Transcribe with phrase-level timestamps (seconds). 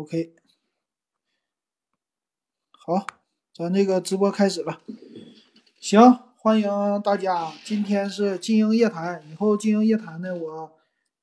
[0.00, 0.32] OK，
[2.70, 3.06] 好，
[3.54, 4.80] 咱这个直播开始了。
[5.78, 6.00] 行，
[6.38, 6.66] 欢迎
[7.02, 7.52] 大家。
[7.62, 10.72] 今天是金鹰夜谈，以后金鹰夜谈呢，我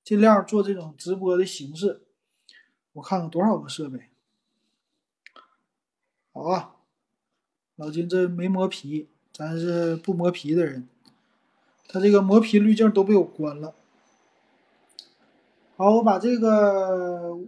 [0.03, 2.03] 尽量做这种直播的形式。
[2.93, 4.11] 我看看多少个设备。
[6.31, 6.75] 好啊，
[7.77, 10.87] 老金这没磨皮，咱是不磨皮的人。
[11.87, 13.73] 他这个磨皮滤镜都被我关了。
[15.77, 17.39] 好，我把这个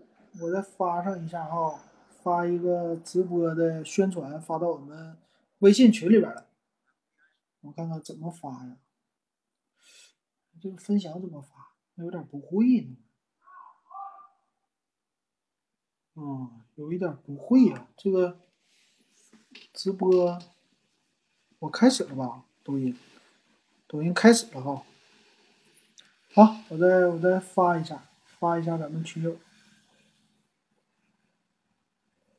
[0.42, 1.80] 我再发上一下哈，
[2.24, 5.18] 发一个直播的宣传发到我们
[5.60, 6.46] 微信群里边来。
[7.62, 8.78] 我看看怎么发呀？
[10.62, 11.74] 这个分享怎么发？
[11.96, 12.98] 有点不会呢。
[16.16, 17.88] 嗯，有一点不会呀。
[17.98, 18.40] 这个
[19.74, 20.40] 直播
[21.60, 22.46] 我开始了吧？
[22.64, 22.98] 抖音，
[23.88, 24.84] 抖音开始了哈。
[26.34, 28.06] 好，我再我再发一下。
[28.40, 29.38] 发一下咱们群友，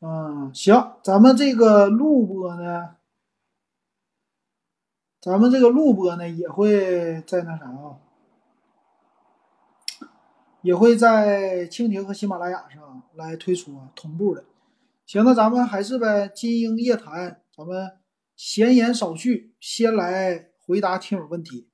[0.02, 2.96] 嗯，行，咱们这个录播呢，
[5.20, 8.00] 咱们这个录播呢也会在那啥啊，
[10.62, 14.44] 也会在蜻蜓和喜马拉雅上来推出，同步的。
[15.04, 17.98] 行，那咱们还是呗，金鹰夜谈，咱们
[18.34, 21.68] 闲言少叙，先来回答听友问题。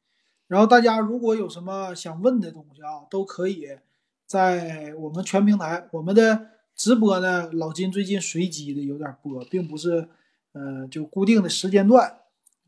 [0.48, 3.78] 然后大家如果有什么想问的东西啊，都可以。
[4.26, 10.08] 在我们全平台，我们的直播呢，老金最近随机的有点播，并不是，
[10.52, 12.18] 呃，就固定的时间段，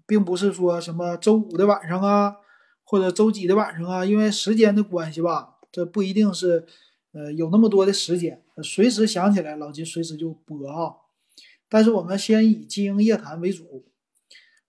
[0.06, 2.36] 并不是说什么周五的晚上啊，
[2.84, 6.66] 或者周几的晚上啊，因为时间的关系吧，这不一定是，
[7.12, 10.94] 呃，有那么多的时间，随时想起来，老金随时就播啊。
[11.68, 13.84] 但是我们先以经营夜谈为主，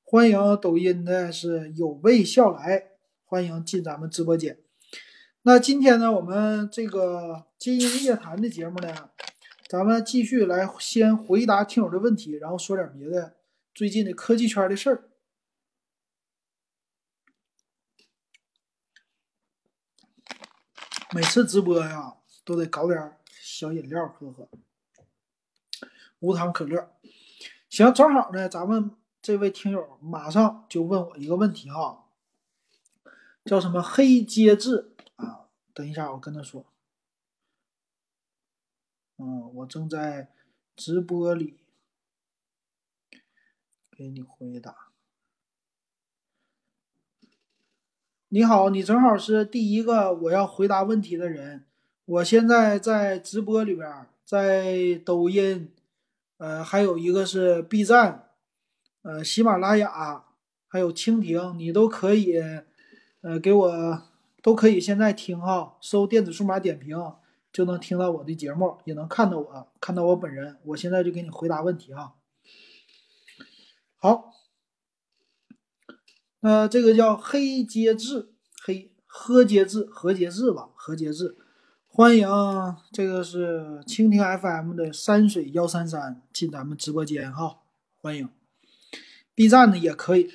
[0.03, 2.83] 欢迎抖音的是有味笑来，
[3.23, 4.59] 欢迎进咱们直播间。
[5.43, 8.93] 那今天呢，我们这个金鹰夜谈的节目呢，
[9.69, 13.35] 咱们继续来先回答听友的问题，然后说点别的
[13.71, 15.03] 最近的科技圈的事儿。
[21.11, 24.49] 每次直播呀，都得搞点小饮料喝喝，
[26.17, 26.91] 无糖可乐。
[27.69, 32.07] 行，正好呢，咱们这位听友马上就问我一个问题哈，
[33.45, 34.95] 叫什么黑阶质？
[35.75, 36.65] 等一下，我跟他说。
[39.21, 40.29] 嗯，我正在
[40.77, 41.57] 直播里
[43.91, 44.73] 给你回答。
[48.29, 51.65] 你好，你正好是第一个我要回答问题的人。
[52.05, 55.73] 我现在在直播里边，在抖音，
[56.37, 58.29] 呃，还有一个是 B 站，
[59.01, 60.25] 呃，喜马拉雅，
[60.67, 62.39] 还有蜻蜓，你都可以，
[63.21, 64.03] 呃，给我。
[64.41, 66.97] 都可以，现在听哈，搜电子数码点评
[67.59, 70.57] 就能听到我的节目，也能看到我，看到我本人。
[70.63, 72.15] 我现在就给你回答问题哈。
[73.97, 74.31] 好，
[76.39, 78.31] 那这个叫黑节制，
[78.63, 81.35] 黑喝节制，何节制吧，何节制。
[81.85, 82.29] 欢迎
[82.93, 87.57] 这个是蜻蜓 FM 的山水幺三三进咱们直播间哈，
[88.01, 88.29] 欢迎。
[89.35, 90.31] B 站的也可以。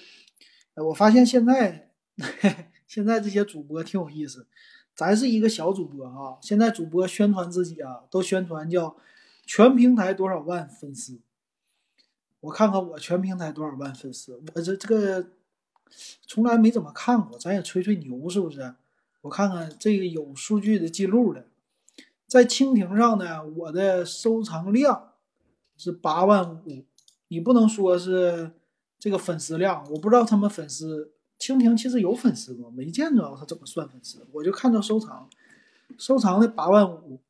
[0.75, 1.89] 我发现现在。
[2.87, 4.47] 现在这些主播挺有意思，
[4.95, 6.39] 咱是一个小主播啊。
[6.41, 8.97] 现在主播宣传自己啊，都宣传叫
[9.47, 11.21] 全平台多少万粉丝。
[12.41, 15.31] 我看看我全平台多少万粉丝，我这这个
[16.27, 18.75] 从来没怎么看过，咱也吹吹牛是不是？
[19.23, 21.47] 我看看这个有数据的记录的，
[22.27, 25.13] 在蜻蜓上呢，我的收藏量
[25.79, 26.85] 是八万五。
[27.29, 28.53] 你不能说是
[28.99, 31.14] 这个粉丝量，我不知道他们粉丝。
[31.45, 32.71] 蜻蜓其实有粉丝吗？
[32.75, 35.29] 没见着他怎么算粉丝，我就看到收藏，
[35.99, 37.21] 收藏的八万五，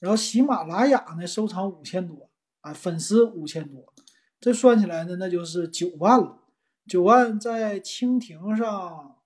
[0.00, 2.30] 然后喜马拉雅呢收藏五千多
[2.62, 3.92] 啊，粉丝五千多，
[4.40, 6.38] 这算起来呢那就是九万了。
[6.86, 9.16] 九万在蜻蜓上，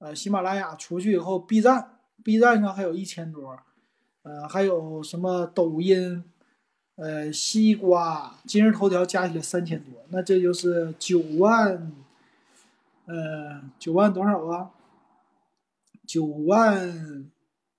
[0.00, 3.58] 呃，喜马拉雅出去以后，B 站，B 站上还有一千多，
[4.20, 6.22] 呃，还有什么抖音，
[6.96, 11.90] 呃，西瓜、今日头条加起来三千多，那这就是九万。
[13.10, 14.70] 呃，九万多少啊？
[16.06, 17.28] 九万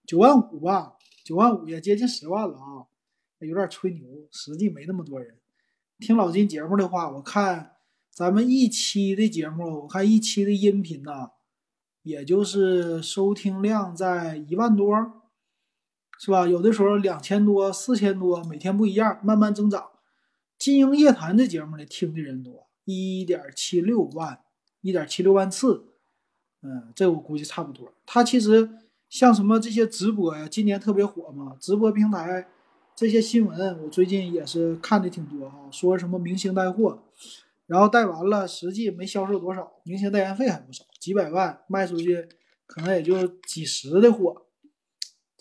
[0.05, 2.83] 九万五吧，九万五也接近十万了啊，
[3.39, 5.37] 有点吹牛，实际没那么多人
[5.99, 7.09] 听老金节目的话。
[7.09, 7.77] 我看
[8.11, 11.29] 咱们一期的节目，我看一期的音频呢，
[12.03, 14.89] 也就是收听量在一万多，
[16.19, 16.45] 是吧？
[16.45, 19.91] 有的时候两千多、四千多，每天不一样，慢慢增长。
[20.57, 24.41] 金鹰夜谈的节目呢，听的人多，一点七六万。
[24.81, 25.85] 一点七六万次，
[26.61, 27.91] 嗯，这我估计差不多。
[28.05, 28.69] 他其实
[29.09, 31.55] 像什么这些直播呀，今年特别火嘛。
[31.59, 32.47] 直播平台
[32.95, 37.03] 这些新闻我最近也是看的挺多哈，说什么明星带货，
[37.65, 42.29] 然后带完了实际没销售多少，明星代言费还不少，几百万卖出去
[42.67, 44.45] 可能也就几十的货，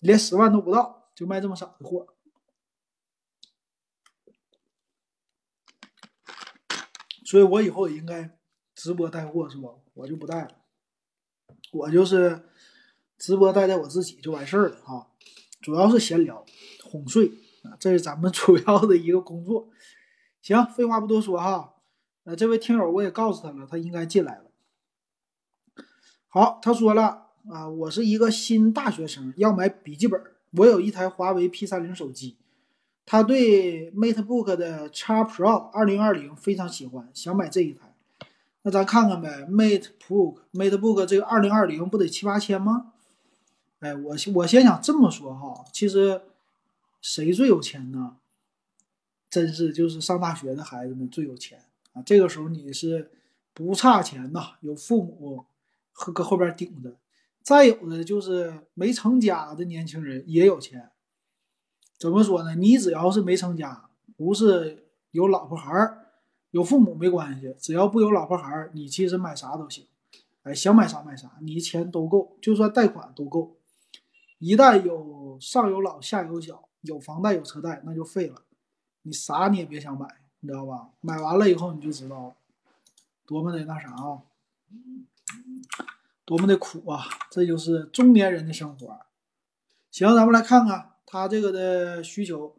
[0.00, 2.06] 连十万都不到就卖这么少的货。
[7.24, 8.36] 所以我以后也应该
[8.82, 9.68] 直播带货是吧？
[9.92, 10.52] 我就不带了，
[11.70, 12.44] 我就是
[13.18, 15.08] 直播带带我自己就完事儿了哈。
[15.60, 16.46] 主要是闲聊、
[16.82, 17.30] 哄睡
[17.62, 19.68] 啊，这是咱们 主要的一个工作。
[20.40, 21.74] 行，废话不多说哈。
[22.24, 24.44] 呃，这位听友我也告诉他了，他应该进来了。
[26.28, 30.18] 好，他说了啊，我是一个新大学生，要买笔记本，
[30.52, 32.38] 我有一台华为 P 三零手机。
[33.04, 37.89] 他对 MateBook 的 X Pro 二零二零非常喜欢，想买这一台。
[38.62, 42.92] 那咱看看呗，MateBook MateBook 这个二零二零不得七八千吗？
[43.78, 46.20] 哎，我我先想这么说哈，其实
[47.00, 48.16] 谁最有钱呢？
[49.30, 52.02] 真是就是上大学的孩子们最有钱啊！
[52.04, 53.10] 这个时候你是
[53.54, 55.46] 不差钱呐，有父母
[55.92, 56.96] 和搁后边顶着。
[57.42, 60.90] 再有的就是没成家的年轻人也有钱。
[61.96, 62.54] 怎么说呢？
[62.54, 65.99] 你只要是没成家，不是有老婆孩儿、
[66.50, 69.86] 有父母没关系，只要不有老婆孩儿，你其实买啥都行。
[70.42, 73.56] 哎，想买啥买啥，你钱都够，就算贷款都够。
[74.38, 78.42] 一旦有上有老下有小，有房贷有车贷，那就废了。
[79.02, 80.06] 你啥你也别想买，
[80.40, 80.90] 你知道吧？
[81.00, 82.34] 买完了以后你就知道了，
[83.26, 84.22] 多么的那啥啊，
[86.24, 87.04] 多么的苦啊！
[87.30, 89.00] 这就是中年人的生活。
[89.90, 90.86] 行，咱们来看看。
[91.12, 92.54] 他这个的需求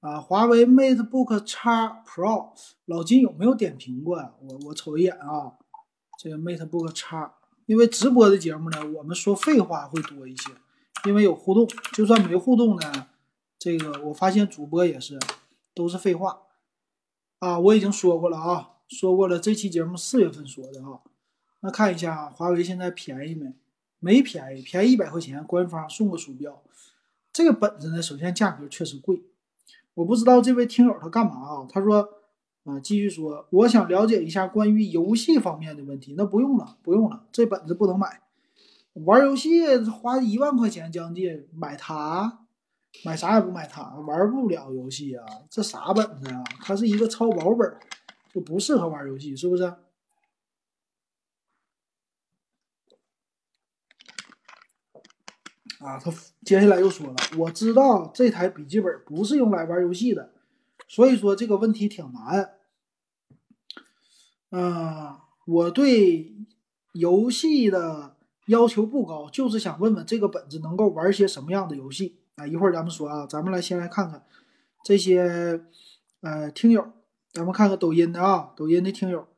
[0.00, 1.56] 啊，华为 MateBook X
[2.06, 2.52] Pro，
[2.84, 4.32] 老金有没有点评过呀？
[4.40, 5.54] 我我瞅一眼啊，
[6.18, 7.30] 这个 MateBook X，
[7.66, 10.52] 因为直播的节目呢，我们说废话会多一些，
[11.06, 11.66] 因为有互动。
[11.92, 13.08] 就算没互动呢，
[13.58, 15.18] 这个我发现主播也是
[15.74, 16.42] 都是废话
[17.40, 17.58] 啊。
[17.58, 21.02] 我已经说过了啊，说过了，这期节目四月份说的哈。
[21.60, 23.52] 那看一下华为现在便宜没？
[23.98, 26.62] 没便宜，便宜一百块钱，官方送个鼠标。
[27.32, 29.24] 这个本子呢，首先价格确实贵，
[29.98, 31.66] 我不知道这位听友他干嘛啊？
[31.68, 32.08] 他说，
[32.62, 36.14] 啊，继续说，我想了解一下关于游戏方面的问题。
[36.16, 38.20] 那不用了，不用了，这本子不能买。
[39.04, 42.46] 玩游戏花一万块钱将近，买它，
[43.04, 45.26] 买啥也不买它，玩不了游戏啊！
[45.50, 46.44] 这啥本子啊？
[46.60, 47.76] 它是一个超薄本，
[48.32, 49.74] 就不适合玩游戏，是不是？
[55.78, 56.12] 啊，他
[56.44, 60.32] 接下来又说了，我知道这台笔记本不是用来玩游戏的，
[60.88, 62.54] 所以说这个问题挺难。
[64.50, 65.16] 嗯，
[65.46, 66.34] 我对
[66.94, 68.16] 游戏的
[68.46, 72.46] 要求不高，就是想问问这个本子能够玩些什么样的游戏啊？
[72.46, 74.24] 一会儿咱们说啊，咱们来先来看看
[74.82, 75.62] 这些
[76.22, 76.90] 呃听友，
[77.32, 79.28] 咱们看看抖音的啊，抖音的听友，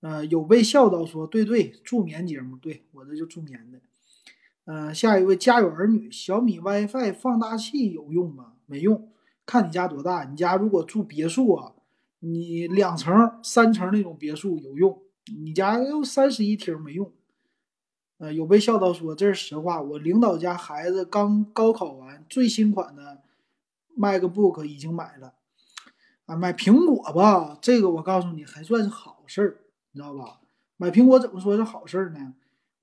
[0.00, 3.80] 呃，有被笑到说，对对，助眠节目，对我这就助眠的。
[4.66, 8.54] 嗯，下一位家有儿女，小米 WiFi 放大器有用吗？
[8.66, 9.12] 没用，
[9.46, 10.24] 看你家多大。
[10.24, 11.74] 你家如果住别墅啊，
[12.18, 15.00] 你两层、三层那种别墅有用。
[15.44, 17.12] 你家又三室一厅没用。
[18.18, 19.80] 呃，有被笑到说这是实话。
[19.80, 23.22] 我领导家孩子刚高考完，最新款的
[23.96, 25.34] MacBook 已经买了。
[26.24, 29.60] 啊，买苹果吧，这个我告诉你还算是好事儿，
[29.92, 30.40] 你知道吧？
[30.76, 32.34] 买苹果怎么说是好事儿呢？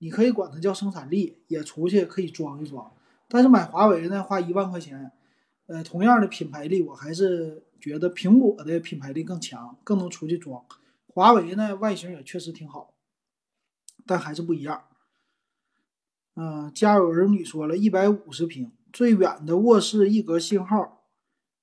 [0.03, 2.91] 你可以管它叫生产力，也出去可以装一装。
[3.29, 5.09] 但是买华为呢，花一万块钱，
[5.67, 10.65] 呃，同样的品牌力，我还是觉得苹果的品牌力更强，更能出去装。
[11.07, 12.93] 华为呢，外形也确实挺好，
[14.05, 14.83] 但还是不一样。
[16.35, 21.05] 嗯，家有儿女说了一百五十平，最远的卧室一格信号，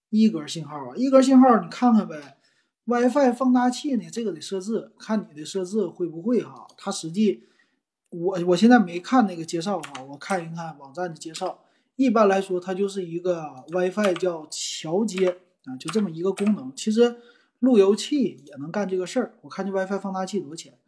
[0.09, 2.39] 一格信号啊，一格信号，你看看呗。
[2.87, 7.50] WiFi 放大器呢，这个得设置，看你的设置会不会哈，它实际。
[8.11, 11.61] 我我现在没看那个介绍哈，我看一看网站的介绍。
[11.97, 16.73] 一般来说，它就是一个 WiFi 叫桥接啊，就这么一个功能。
[16.75, 17.17] 其实
[17.59, 19.35] 路由器也能干这个事儿。
[19.43, 20.79] 我看这 WiFi 放大器多少钱？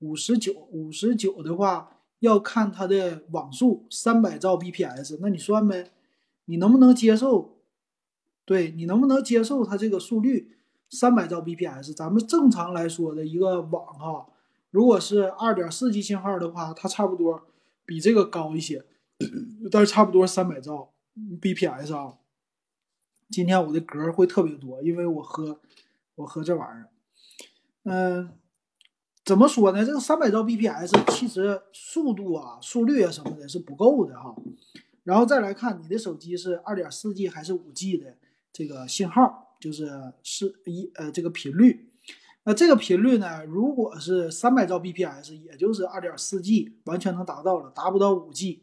[0.00, 5.18] 五十九，五十九的话要看它的网速，三百兆 bps。
[5.20, 5.90] 那你算呗，
[6.44, 7.56] 你能不能接受？
[8.44, 10.54] 对你能不能接受它这个速率？
[10.90, 14.26] 三百兆 bps，咱们正常来说的一个网哈。
[14.70, 17.46] 如果是二点四 G 信号的话，它差不多
[17.86, 18.84] 比这个高一些，
[19.72, 20.92] 但是差不多三百兆
[21.40, 22.18] bps 啊。
[23.30, 25.60] 今天我的格会特别多，因为我喝
[26.16, 26.88] 我喝这玩意儿。
[27.84, 28.30] 嗯，
[29.24, 29.84] 怎么说呢？
[29.84, 34.34] 这个三百兆 bps 其实速度啊、速率啊什么的是不够的哈。
[35.04, 38.16] 然后再来看你的手机是二点四 G 还是五 G 的，
[38.52, 41.87] 这个信号，就是是一呃这个频率。
[42.44, 48.62] 那这个频率呢，如果是三百兆 bps，也就是二点四 G，完全能达到了，达不到五 G，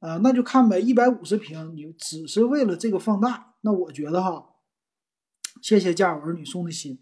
[0.00, 0.80] 呃，那就看呗。
[0.80, 4.46] 一百五十平，你只是为了这个放大，那我觉得哈，
[5.62, 6.98] 谢谢家有儿女送的心。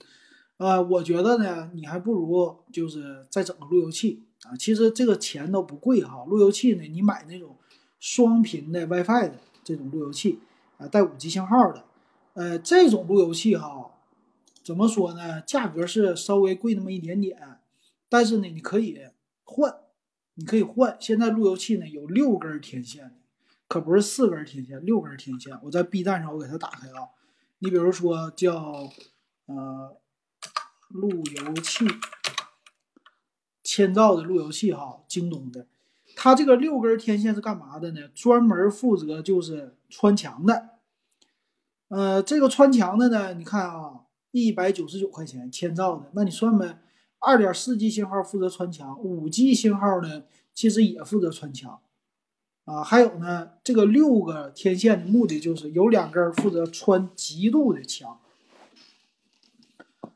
[0.58, 4.54] 呃，我觉得呢，你还不如就是再整个路由器啊。
[4.56, 7.56] 其实这个钱都不贵哈，路由器呢，你买那种
[7.98, 10.38] 双频的 WiFi 的这种路由器
[10.76, 11.84] 啊，带五 G 信号的，
[12.34, 13.93] 呃，这种路由器哈，
[14.64, 15.40] 怎么说呢？
[15.42, 17.60] 价格是稍微贵那么一点点，
[18.08, 18.98] 但是呢，你可以
[19.44, 19.76] 换，
[20.34, 20.96] 你可以换。
[20.98, 23.20] 现在路由器呢有六根天线，
[23.68, 25.56] 可不是四根天线，六根天线。
[25.62, 27.10] 我在 B 站上我给它打开啊，
[27.58, 28.90] 你比如说叫
[29.46, 29.96] 呃。
[30.90, 31.84] 路由器，
[33.64, 35.66] 千兆的路由器哈，京东的，
[36.14, 38.06] 它这个六根天线是干嘛的呢？
[38.14, 40.78] 专门负责就是穿墙的。
[41.88, 44.02] 呃，这个穿墙的呢，你看啊，
[44.34, 46.80] 一百九十九块钱，千兆的，那你算呗。
[47.20, 51.78] 二点四 G 信号负责穿墙，五 G 信号呢，其实也负责穿墙。
[52.64, 58.18] 啊，还有呢，这个六个天线的目的就是有两根负责穿极度的墙。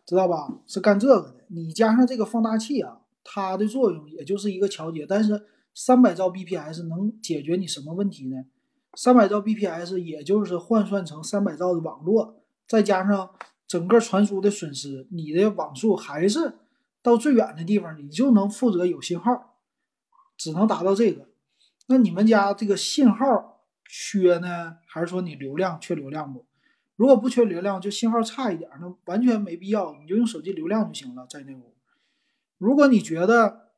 [0.05, 0.53] 知道吧？
[0.67, 1.37] 是干这个的。
[1.47, 5.07] 你加上这个放大器啊，它的作用也就是一个调节。
[5.07, 8.45] 但是三百兆 bps 能解决你什么问题呢？
[8.95, 13.31] 三百兆 bps 也就是换算成三百兆的网络，再加上
[13.69, 16.55] 整个传输的损失，你的网速还是
[17.03, 19.59] 到最远的地方，你就能负责有信号，
[20.37, 21.29] 只能达到这个。
[21.87, 26.47] 那你们家这个信号缺呢，还是说你流量缺流量不？
[26.97, 31.75] 如果不缺流量，就信号差一点，那完全没必要，你就用手机流量就行了，在那屋。
[32.57, 33.69] 如果你觉得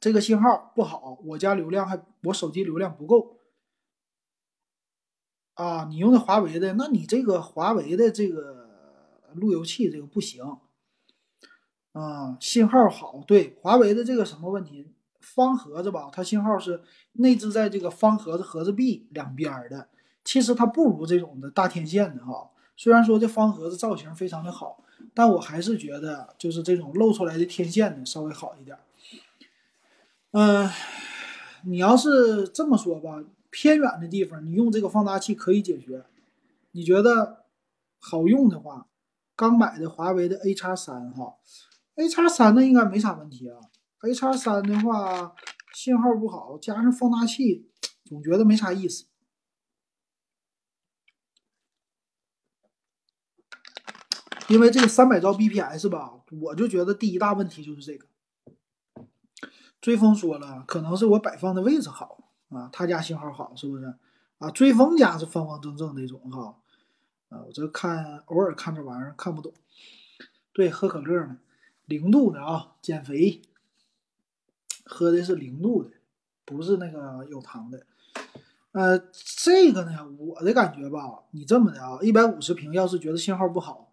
[0.00, 3.40] 这个信号不好，我家流量还我手机流量不够
[5.54, 8.65] 啊，你用的华为的，那你这个华为的这个
[9.36, 10.58] 路由器这个不行
[11.92, 13.22] 啊，信号好。
[13.26, 14.88] 对，华为的这个什么问题？
[15.20, 16.82] 方盒子吧，它信号是
[17.14, 19.88] 内置在这个方盒子盒子壁两边的。
[20.24, 24.82] 其实它不如这种的大天线的哈，虽然说这方盒子造型非常的好，
[25.14, 28.76] 但我还是觉得就是这种露出来的天线的稍微好一点。
[30.32, 30.70] 嗯，
[31.64, 36.04] 你要是这么说吧，偏远的地方你用这个放大器可以解决。
[36.72, 37.44] 你觉得
[37.98, 38.86] 好用的话，
[39.36, 41.36] 刚买的华为的 A 叉三哈
[41.96, 43.60] ，A 叉三那应该没啥问题啊。
[44.00, 45.34] A 叉三的话
[45.74, 47.70] 信号不好，加上放大器，
[48.04, 49.06] 总觉得没啥意思。
[54.48, 58.06] 因为这个三百兆 bps 吧，我就觉得第一大问题就是这个。
[59.80, 63.84] 追风说了，可能是我摆放的位置好啊，他家信号好是不是？
[64.38, 66.56] 啊，追风家是方方正正那种哈。
[67.28, 69.52] 啊，我这看偶尔看这玩意儿看不懂。
[70.52, 71.38] 对，喝可乐呢，
[71.84, 73.42] 零度的啊，减肥，
[74.84, 75.90] 喝的是零度的，
[76.44, 77.86] 不是那个有糖的。
[78.72, 83.92] 呃，这个呢，我的感觉吧，你这么的啊，一百五十平，要是觉得信号不好。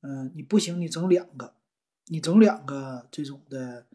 [0.00, 1.54] 嗯，你不行，你整两个，
[2.06, 3.86] 你整两个这种的，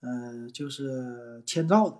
[0.00, 1.98] 呃，就是千兆的，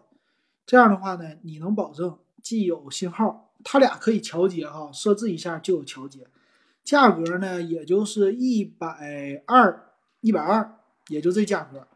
[0.65, 6.27] 这样的话呢，你能保证既有信号，它俩可以调节哈，设置一下就有调节，
[6.85, 11.87] 价格呢也就是一百二，一百二，也就这价格，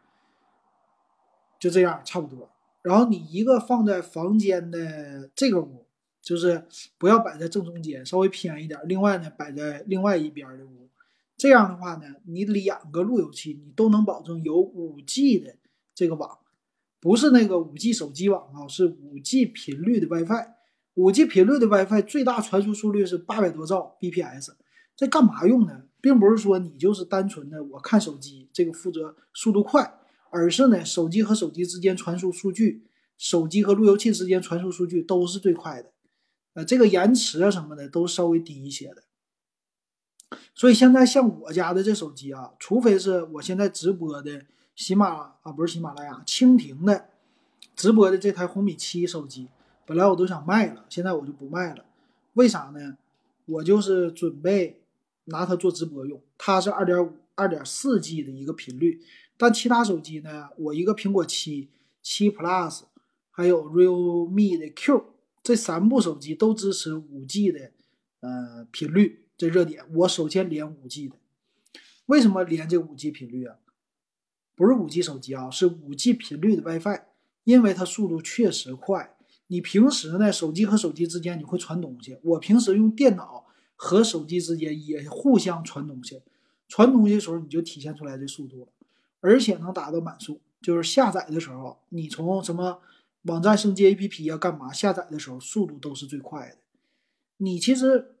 [1.57, 2.49] 就这样差不多。
[2.81, 5.85] 然后你一个放在房间的这个屋，
[6.21, 6.67] 就是
[6.97, 8.77] 不要摆在正中间，稍微偏一点。
[8.83, 10.89] 另外呢，摆在另外一边的屋。
[11.37, 15.55] 这样的话呢，你两个路由器你都能保证有五 G 的
[15.95, 16.39] 这个网，
[16.99, 20.47] 不是那个五 G 手机网啊，是五 G 频率的 WiFi。
[20.95, 24.53] 五 G 频率的 WiFi 最大传输速率是八百多兆 bps，
[24.95, 25.83] 这干嘛用呢？
[25.99, 32.85] 并不是说你就是单纯的我看手机这个负责速度快，而是呢手机和手机之间传输数据，
[33.17, 35.91] 手机和路由器之间传输数据都是最快的，
[36.55, 39.03] 呃，这个延迟啊什么的都稍微低一些的。
[40.53, 44.45] 所以现在像我家的这手机啊，除非是我现在直播的
[44.75, 47.05] 喜马啊，不是喜马拉雅，蜻蜓的
[47.75, 49.47] 直播的这台红米七手机，
[49.93, 51.85] 本来我都想卖了，现在我就不卖了。
[52.33, 52.97] 为啥呢？
[53.45, 54.81] 我就是准备
[55.25, 56.19] 拿它做直播用。
[56.35, 58.99] 它是二点五、二点四 G 的一个频率，
[59.37, 61.69] 但其他手机呢，我一个苹果七、
[62.01, 62.85] 七 Plus，
[63.29, 67.69] 还有 realme 的 Q 这三部手机都支持五 G 的
[68.21, 69.27] 呃频率。
[69.37, 71.15] 这热点，我首先连五 G 的，
[72.07, 73.57] 为什么连这五 G 频率啊？
[74.55, 77.01] 不是五 G 手机啊，是五 G 频率的 WiFi，
[77.43, 79.15] 因为它速度确实快。
[79.53, 83.45] 你平时呢，手机和手机之间你会传东西，我平时用电脑
[83.75, 86.23] 和手机之间也互相传东西，
[86.67, 88.67] 传东西的时候你就体现出来这速度了，
[89.19, 92.81] 而且能达到满速，就是下载的时候，你从什么
[93.25, 96.57] 网站升级 APP 啊，干嘛下载的时候速度都是最快的。
[97.37, 98.15] 你其实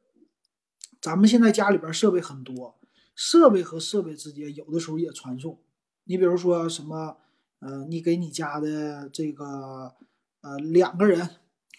[1.01, 2.75] 咱们现在家里边设备很多，
[3.15, 5.57] 设备和设备之间有的时候也传送。
[6.03, 7.17] 你比如说什么，
[7.57, 9.95] 呃，你给你家的这个
[10.43, 11.27] 呃两个人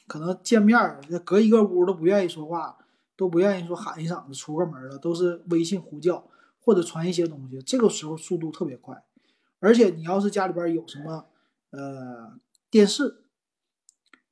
[0.09, 0.76] 可能见面
[1.25, 2.78] 隔一个屋都不愿意说话。
[3.16, 6.28] 都不愿意说喊一嗓子出个门了，都是微信呼叫
[6.59, 9.04] 或者传一些东西，这个时候速度特别快。
[9.61, 11.26] 而且你要是家里边有什么
[11.71, 12.37] 呃
[12.68, 13.23] 电视，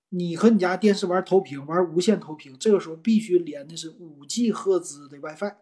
[0.08, 5.54] 你和你家电视玩投屏，玩无线投屏，这个时候必须连的是五 G 赫兹的 WiFi。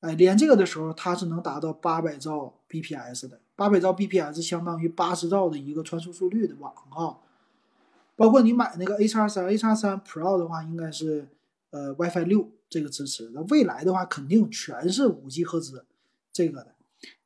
[0.00, 7.18] 哎，连这个的时候，它是能达到八百兆 bps 的，八百兆 bps 相当于八十兆的一个传输速率的网啊。
[8.20, 11.26] 包括你买那个 A 叉三 A 叉三 Pro 的话，应该是。
[11.72, 15.86] 呃，WiFi 六这个支持，那未来的话肯定全是五 G 赫兹
[16.32, 16.74] 这个的。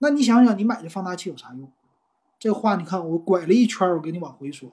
[0.00, 1.72] 那你想想，你买这放大器有啥用？
[2.38, 4.70] 这话你看，我拐了一圈，我给你往回说。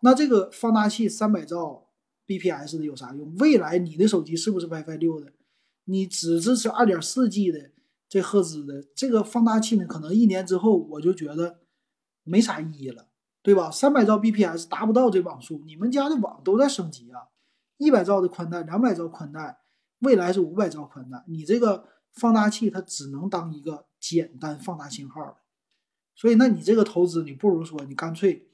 [0.00, 1.86] 那这个放大器三百兆
[2.26, 3.32] bps 的有啥用？
[3.36, 5.32] 未来你的手机是不是 WiFi 六的？
[5.84, 7.70] 你只支持二点四 G 的
[8.08, 9.86] 这赫兹的这个放大器呢？
[9.86, 11.60] 可能一年之后我就觉得
[12.24, 13.06] 没啥意义了，
[13.44, 13.70] 对吧？
[13.70, 17.28] 三百兆 bps 达不到这网速，你们家的网都在升级啊。
[17.76, 19.58] 一百兆的宽带，两百兆宽带，
[19.98, 21.22] 未来是五百兆宽带。
[21.26, 25.36] 你这个放大器它只能当一个简单放大信号
[26.14, 28.48] 所以那你这个投资，你不如说你干脆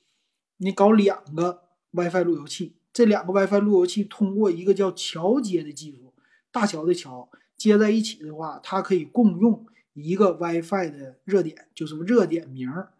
[0.56, 6.12] 你搞两个 WiFi 路由器，这两个 WiFi 路由器通过一个叫桥接的技术，
[6.50, 12.92] 大桥的桥接在一起的话，它可以共用一个 WiFi 的热点，就是热点名儿。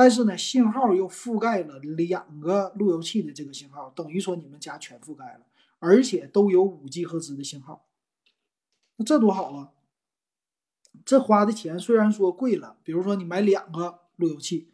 [0.00, 5.40] 但是呢，信号又覆盖了两个路由器的这个信号，等于说你们家全覆盖了，
[5.78, 7.84] 而且都有五 G 赫兹的信号，
[8.96, 9.72] 那这多好啊！
[11.04, 14.70] 这花的钱虽然说贵了，比如说你买两个路由器，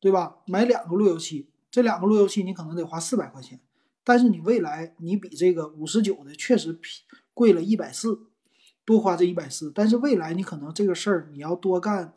[0.00, 0.38] 对吧？
[0.48, 3.60] 买两个路由器，这两个路由器你可能得花四百块钱，
[4.02, 6.80] 但是你未来你比这个五十九的确实
[7.32, 8.26] 贵了一百四，
[8.84, 12.12] 多花这一百四，但是未来你可能这个事儿你要多干。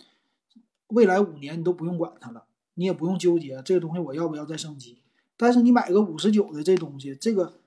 [0.91, 4.99] 未来五年你都不用管它了，你也不用纠结这个东西我要不要再升级。
[5.37, 7.59] 但是你买个五十九的这东西，这个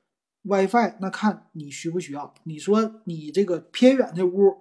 [0.42, 2.32] WiFi 那看你需不需要。
[2.44, 4.58] 你说你这个偏远的屋，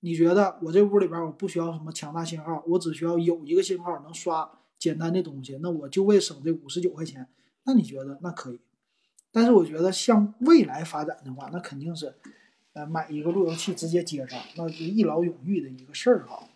[0.00, 7.28] 你觉得我这屋里边我不需要什么强大信号，我只需要有一个信号能刷简单的东西，那我就为省这五十九块钱。
[7.64, 8.60] 那你觉得那可以？
[9.32, 12.14] 但是我觉得向未来发展的话，那肯定是，
[12.74, 16.46] 呃，买一个路由器直接接上，那就一劳永逸的一个事儿哈。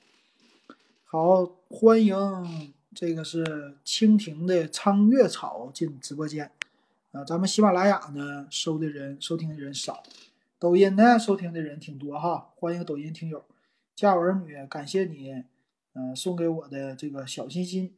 [1.10, 2.14] 好，欢迎
[2.94, 6.52] 这个是蜻蜓的苍月草进直播间
[7.12, 7.24] 啊！
[7.24, 10.02] 咱们喜马拉雅呢收的人收听的人少，
[10.58, 12.50] 抖音呢收听的人挺多哈。
[12.56, 13.42] 欢迎抖音听友，
[13.96, 15.44] 家有儿女，感谢你，
[15.94, 17.94] 嗯，送给我的这个小心心。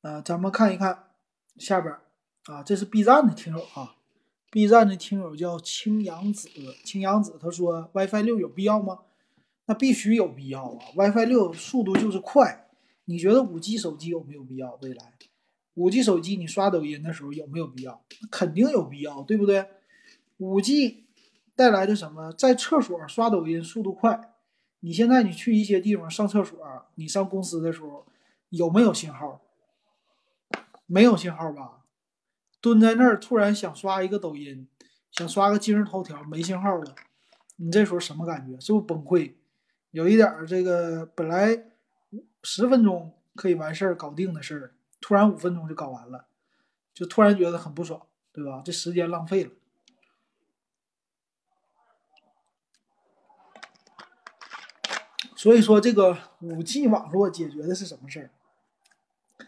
[0.00, 1.10] 呃，咱们看一看
[1.58, 1.94] 下边
[2.46, 3.96] 啊，这是 B 站的听友啊
[4.50, 6.48] ，B 站的听友叫青阳子，
[6.86, 9.00] 青阳子他说 WiFi 六有必要吗？
[9.66, 12.68] 那必须有必要啊！WiFi 六速度就是快，
[13.04, 14.78] 你觉得五 G 手机有没有必要？
[14.82, 15.12] 未来
[15.74, 18.02] 五 G 手机你刷抖音的时候有没有必要？
[18.30, 19.66] 肯定有必要，对不对？
[20.38, 21.04] 五 G
[21.54, 22.32] 带来的什么？
[22.32, 24.32] 在厕所刷抖音速度快。
[24.80, 26.58] 你现在你去一些地方上厕所，
[26.94, 28.06] 你上公司的时候
[28.50, 29.42] 有没有信号？
[30.86, 31.82] 没有信号吧？
[32.60, 34.68] 蹲在那儿突然想刷一个抖音，
[35.10, 36.94] 想刷个今日头条，没信号了，
[37.56, 38.60] 你这时候什么感觉？
[38.60, 39.32] 是不是崩溃？
[39.96, 41.68] 有一点儿，这个本来
[42.42, 46.26] 十分钟可以完事儿搞定的事儿，突然五分钟就搞完了，
[46.92, 48.60] 就突然觉得很不爽，对吧？
[48.62, 49.50] 这时间浪费了。
[55.34, 59.46] 所以说，这个五 G 网络解决的是什么事儿？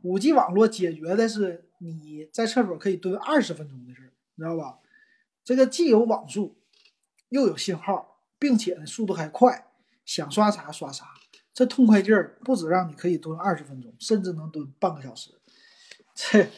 [0.00, 4.78] 五 G 网络解决的是你在厕所可以蹲二十分钟的事儿，知道吧？
[5.44, 6.56] 这个既有网速，
[7.28, 9.66] 又有信号，并且呢速度还快。
[10.10, 11.04] 想刷啥刷啥，
[11.54, 15.30] 这痛快劲儿不止让你可以蹲二十分钟，甚至能蹲半个小时。
[16.16, 16.48] 这，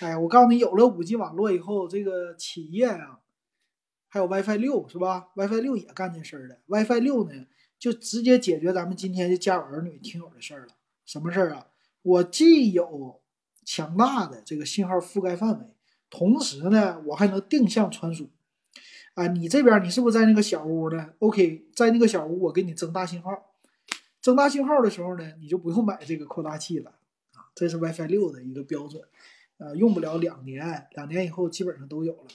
[0.00, 3.20] 哎，我告诉你，有了五 G 网络以后，这个企业啊，
[4.08, 6.60] 还有 WiFi 六是吧？WiFi 六也干这事儿的。
[6.66, 7.46] WiFi 六呢，
[7.78, 10.74] 就直接解决咱们今天的家有儿女听友的事儿了。
[11.04, 11.68] 什么事儿啊？
[12.02, 13.22] 我既有
[13.64, 15.76] 强大的这个信号覆盖范围，
[16.10, 18.28] 同时呢，我还能定向传输。
[19.16, 23.30] 啊，你这边你是不是在那个小屋呢？OK，在那个小屋，我给你增大信号。
[24.20, 26.90] 增大信号的时候呢，你就不用买这个扩大器了
[27.32, 27.48] 啊。
[27.54, 29.02] 这是 WiFi 六的一个标准，
[29.56, 32.26] 呃，用不了两年，两年以后基本上都有了。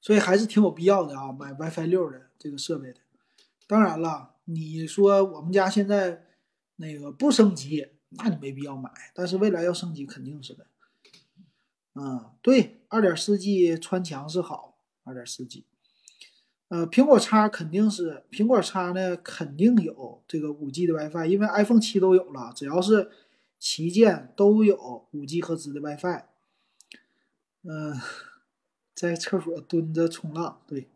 [0.00, 3.00] 所以还是挺有必要的啊，买 WiFi 六的这个设备的。
[3.66, 6.26] 当然了，你说我们家现在
[6.76, 8.88] 那个不升级，那你没必要买。
[9.12, 10.66] 但是未来要升级，肯定是的。
[11.94, 14.71] 嗯，对，二点四 G 穿墙是好，
[15.04, 15.64] 二点四 G。
[16.68, 23.10] 呃，苹果叉肯定是苹果叉呢，肯定有这个五 G 的 WiFi，因为 iPhone 七都有了，只要是
[23.58, 26.24] 旗舰都有五 G 赫兹的 WiFi。
[27.64, 28.00] 嗯，
[28.94, 30.88] 在厕所蹲着冲浪，对，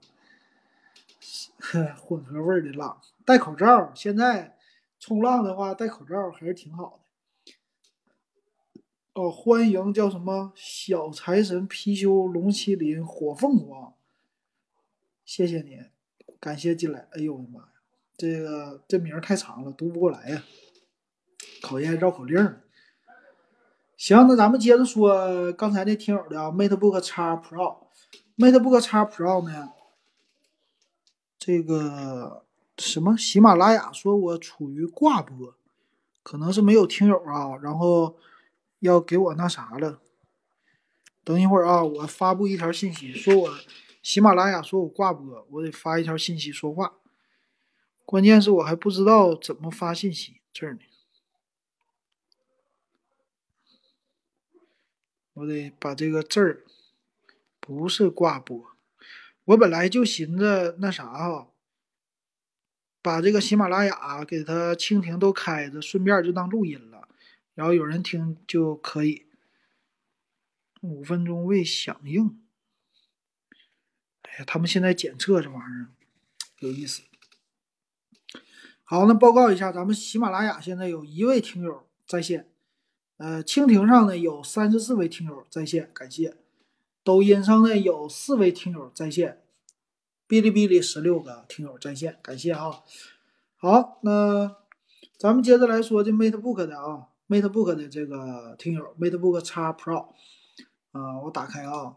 [2.01, 3.93] 混合味的浪，戴口罩。
[3.95, 4.57] 现在
[4.99, 7.53] 冲浪的话，戴口罩还是挺好的。
[9.13, 13.93] 哦，欢迎叫什么小财神貔貅龙麒麟火凤凰。
[15.27, 15.81] 谢谢你，
[16.39, 17.09] 感谢进来。
[17.11, 17.69] 哎呦我的妈呀，
[18.17, 20.45] 这个这名太长了，读不过来呀，
[21.61, 22.57] 考验绕口令。
[23.97, 29.71] 行，那咱们接着说刚才那听友的啊，MateBook X Pro，MateBook X Pro 呢，
[31.41, 32.45] 这个
[32.79, 35.57] 什么喜马拉雅说我处于挂播，
[36.23, 38.17] 可能是没有听友啊，然后
[38.79, 40.01] 要给我那啥了。
[41.25, 43.51] 等一会儿啊，我发布一条信息，说我。
[44.07, 46.97] 喜马拉雅说我挂播，我得发一条信息说话。
[48.05, 50.81] 关键是我还不知道怎么发信息，这儿呢，
[55.33, 56.65] 我得把这个字儿
[57.59, 58.77] 不是挂播。
[59.47, 61.49] 我本来就寻思那啥哈，
[63.03, 67.09] 把这个喜马拉雅给它蜻蜓都开着，顺便就当录音了，
[67.55, 69.27] 然后有人听就可以。
[70.81, 72.46] 五分钟未响应。
[74.27, 75.89] 哎呀他们现在检测这玩意儿
[76.59, 77.03] 有意思。
[78.85, 82.49] 好，那报告一下，咱们喜马拉雅现在有一位听友在线，
[83.17, 86.37] 呃，蜻蜓上呢有三十四位听友在线，感谢。
[87.03, 89.43] 抖音上呢有四位听友在线，
[90.29, 92.83] 哔哩哔哩十六个听友在线，感谢啊。
[93.57, 94.57] 好，那
[95.19, 100.15] 咱们接着来说这 MateBook 的啊，MateBook 的这个听友，MateBook X Pro，
[100.93, 101.97] 啊，我打开啊。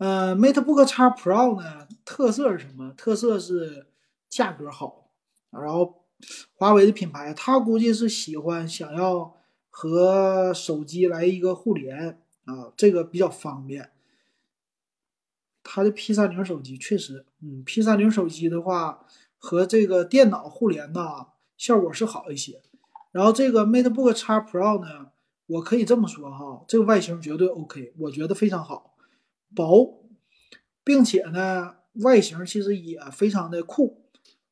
[0.00, 2.94] 呃，MateBook X Pro 呢，特色是什么？
[2.96, 3.86] 特色是
[4.30, 5.10] 价格好，
[5.50, 6.06] 然后
[6.54, 9.36] 华为的品牌，他估计是喜欢想要
[9.68, 13.90] 和手机来一个互联啊，这个比较方便。
[15.62, 19.04] 它的 P 三零手机确实，嗯，P 三零手机的话
[19.36, 21.26] 和这个电脑互联呢，
[21.58, 22.62] 效果是好一些。
[23.12, 25.10] 然后这个 MateBook X Pro 呢，
[25.46, 28.89] 我可以这么说哈，这个外形绝对 OK，我觉得非常好。
[29.54, 30.04] 薄，
[30.84, 34.04] 并且呢，外形其实也非常的酷，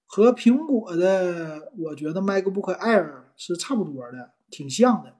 [0.06, 5.16] 和苹果的我觉得 MacBook Air 是差不多的，挺像的。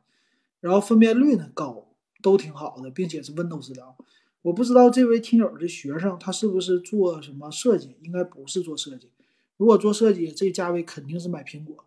[0.61, 3.95] 然后分辨率呢高，都挺好的，并且是 Windows 的。
[4.43, 9.11] 我不知道这位听友的学生他是不是做什么设计，应该不是做设计。
[9.57, 11.85] 如果做设计，这价位肯定是买苹果。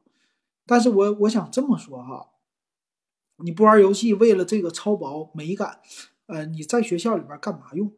[0.66, 2.30] 但是我我想这么说哈，
[3.44, 5.80] 你不玩游戏，为了这个超薄美感。
[6.32, 7.92] 呃，你在学校里边干嘛用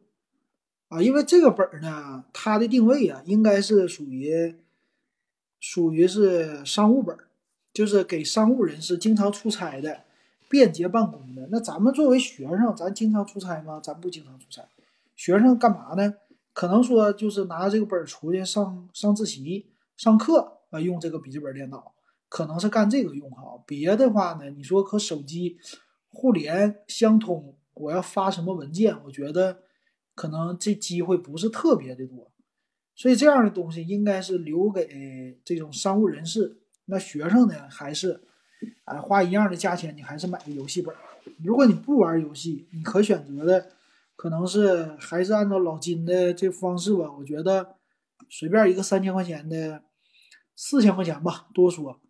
[0.88, 1.00] 啊？
[1.00, 4.56] 因为这个本儿呢，它的定位啊，应该是属于
[5.60, 7.16] 属于是商务本，
[7.72, 10.00] 就是给商务人士经常出差的、
[10.48, 11.46] 便捷办公的。
[11.52, 13.80] 那咱们作为学生，咱经常出差吗？
[13.80, 14.64] 咱不经常出差。
[15.14, 16.14] 学生干嘛呢？
[16.52, 19.66] 可能说就是拿这个本儿出去上上自习、
[19.96, 21.94] 上课啊，用这个笔记本电脑，
[22.28, 23.62] 可能是干这个用哈。
[23.64, 25.56] 别的话呢，你说和手机
[26.10, 27.54] 互联相通。
[27.74, 28.96] 我要发什么文件？
[29.04, 29.62] 我觉得
[30.14, 32.30] 可能这机会不是特别的多，
[32.94, 36.60] 所以这样的东西应该是留给这种商务人士。
[36.86, 38.22] 那学生呢，还是
[38.84, 40.94] 哎花一样的价钱，你还是买个游戏本。
[41.42, 43.70] 如果你不玩游戏，你可选择的
[44.14, 47.10] 可能是还是按照老金的这方式吧。
[47.18, 47.76] 我觉得
[48.28, 49.82] 随便一个三千块钱的，
[50.54, 52.00] 四千块钱吧，多说。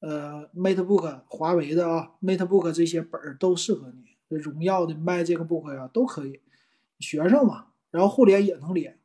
[0.00, 4.09] 呃，MateBook，华为的啊，MateBook 这些本儿都适合你。
[4.38, 6.40] 荣耀的卖这个 book 呀都可以，
[6.98, 8.98] 学生嘛，然后互联也能连，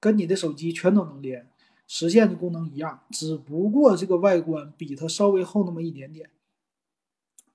[0.00, 1.50] 跟你的手机全都能连，
[1.86, 6.30] 实现的功能一样，只不过这个外观比它稍微厚那么一点点，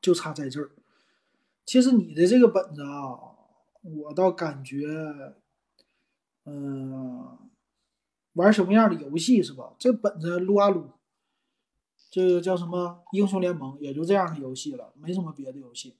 [0.01, 0.71] 就差在这儿。
[1.65, 3.19] 其实你的这个本子啊，
[3.81, 4.85] 我倒感觉，
[6.45, 7.37] 嗯，
[8.33, 9.73] 玩什么样的游戏是吧？
[9.77, 10.91] 这本子撸啊撸，
[12.09, 15.95] 这个叫什么英雄联盟，也就这样的游戏了，没什么别的游戏。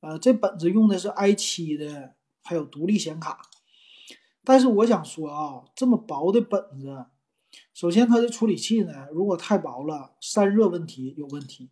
[0.00, 3.40] 呃，这本子用的是 i7 的，还有独立显卡。
[4.44, 7.06] 但是我想说啊，这么薄的本子，
[7.74, 11.70] 首先它的处理器呢，如果太薄了，散热问题有问题。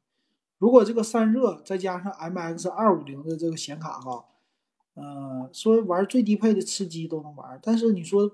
[0.58, 4.24] 如果这个散热再加上 MX 二五零的这个显卡哈，
[4.94, 7.58] 呃，说玩最低配的吃鸡都能玩。
[7.62, 8.30] 但是你说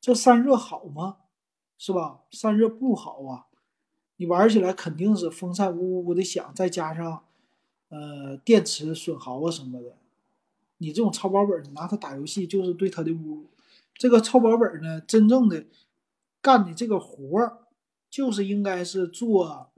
[0.00, 1.18] 这散热好吗？
[1.78, 2.22] 是吧？
[2.30, 3.46] 散热不好啊，
[4.16, 7.25] 你玩起来肯定是风扇呜呜呜的响，再加上
[7.96, 9.96] 呃电池损耗啊什么的，
[10.78, 13.46] 你这种超薄本你拿它打游戏就是对它的侮辱。
[13.94, 15.64] 这个超薄本呢，真正的
[16.42, 17.66] 干的这个活儿，
[18.10, 19.72] 就是应该是做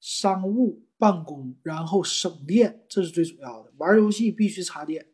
[0.00, 3.72] 商务办公，然后省电，这是最主要的。
[3.76, 5.06] 玩游戏必须插电，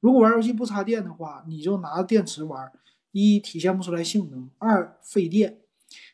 [0.00, 2.72] 如果玩游戏不插电的话，你就拿电池玩，
[3.12, 5.60] 一体现不出来性能，二费电。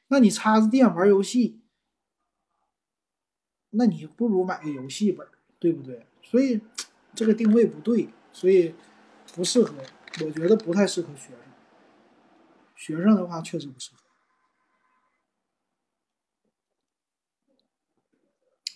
[0.09, 1.61] 那你插着电玩游戏，
[3.71, 5.27] 那你不如买个游戏本，
[5.59, 6.07] 对不对？
[6.23, 6.61] 所以
[7.15, 8.75] 这个定位不对，所以
[9.35, 9.75] 不适合，
[10.25, 11.39] 我觉得不太适合学生。
[12.77, 13.99] 学生的话确实不适合，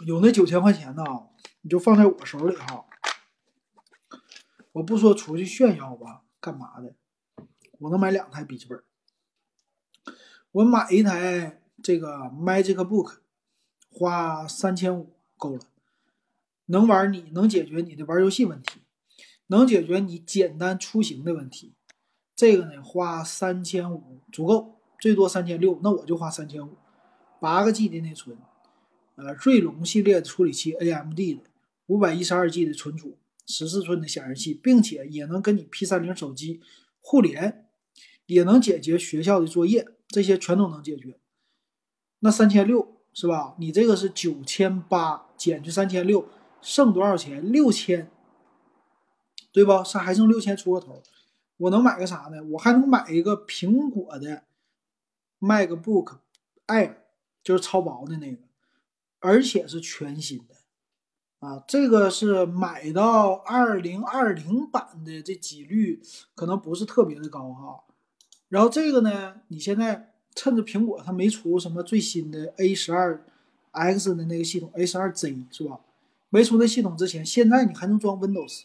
[0.07, 1.05] 有那九千块钱呢，
[1.61, 2.85] 你就放在我手里哈。
[4.73, 6.97] 我不说出去炫耀吧，干嘛的？
[7.79, 8.83] 我能买两台笔记本。
[10.51, 13.19] 我买一台这个 MagicBook，
[13.91, 15.61] 花三千五够了，
[16.67, 18.81] 能玩你能解决你的玩游戏问题，
[19.49, 21.75] 能解决你简单出行的问题。
[22.35, 26.77] 这个呢，花三千五足够，最多三千六，那我就花三千五。
[27.41, 28.39] 八个 G 的内存，
[29.17, 31.43] 呃，锐龙系列的处理器，AMD 的，
[31.87, 36.61] 五百一十二 G 的存储，十四寸的显示器，并且也能跟你 P 三零手机
[37.01, 37.67] 互联，
[38.27, 41.19] 也能解决学校的作业，这些全都能解决。
[42.21, 43.57] 那三千六是吧？
[43.59, 46.29] 你这个是九千八减去三千六，
[46.63, 47.53] 剩多少钱？
[47.53, 48.11] 六千，
[49.53, 49.85] 对吧？
[49.85, 51.03] 是还剩六千出个头。
[51.59, 52.43] 我能买个啥呢？
[52.53, 54.45] 我还能买一个苹果的
[55.41, 56.19] MacBook
[56.67, 56.95] Air，
[57.43, 58.43] 就是超薄的那个，
[59.21, 61.63] 而且是全新的啊。
[61.69, 66.03] 这个是买到二零二零版的，这几率
[66.35, 67.85] 可能不是特别的高哈。
[68.49, 73.25] 然后这个呢，你现在趁着苹果它没出什么最新的 A 十二
[73.71, 75.81] X 的那个系统，A 十二 Z 是吧？
[76.33, 78.63] 没出那系统之前，现在你还能装 Windows。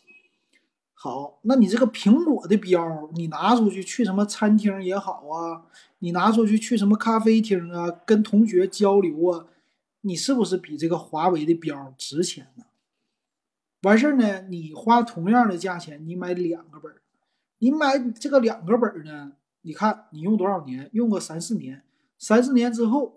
[0.93, 5.65] 好，那你这个苹果的标，你拿出去去什么餐厅也好啊，
[5.99, 9.47] 你拿出去去什么咖啡厅啊，跟同学交流啊，
[9.99, 12.63] 你是不是比这个华为的标值钱呢？
[13.81, 17.01] 完事儿呢，你花同样的价钱，你买两个本儿，
[17.59, 20.89] 你买这个两个本儿呢，你看你用多少年？
[20.93, 21.83] 用个三四年，
[22.17, 23.13] 三四年之后，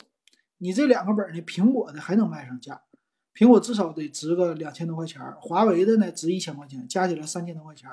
[0.59, 2.83] 你这两个本儿呢，苹果的还能卖上价。
[3.35, 7.89] 苹果至少得值个两千多块钱华为的呢值一千块钱，加起来三千多块钱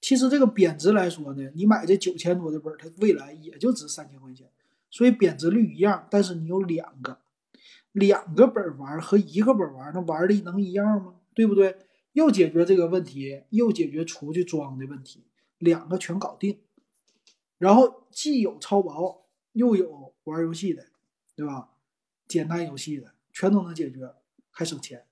[0.00, 4.48] 其实这个贬值来说呢，你买这九千多的本它未来也就值三千块钱，
[4.90, 6.08] 所以贬值率一样。
[6.10, 7.18] 但是你有两个，
[7.92, 11.14] 两个本玩和一个本玩，那玩的能一样吗？
[11.34, 11.76] 对不对？
[12.14, 15.22] 又解决这个问题，又解决出去装的问题，
[15.58, 16.58] 两个全搞定。
[17.58, 20.86] 然后既有超薄，又有玩游戏的，
[21.36, 21.68] 对吧？
[22.26, 24.12] 简单游戏的全都能解决。
[24.52, 25.04] 还省钱，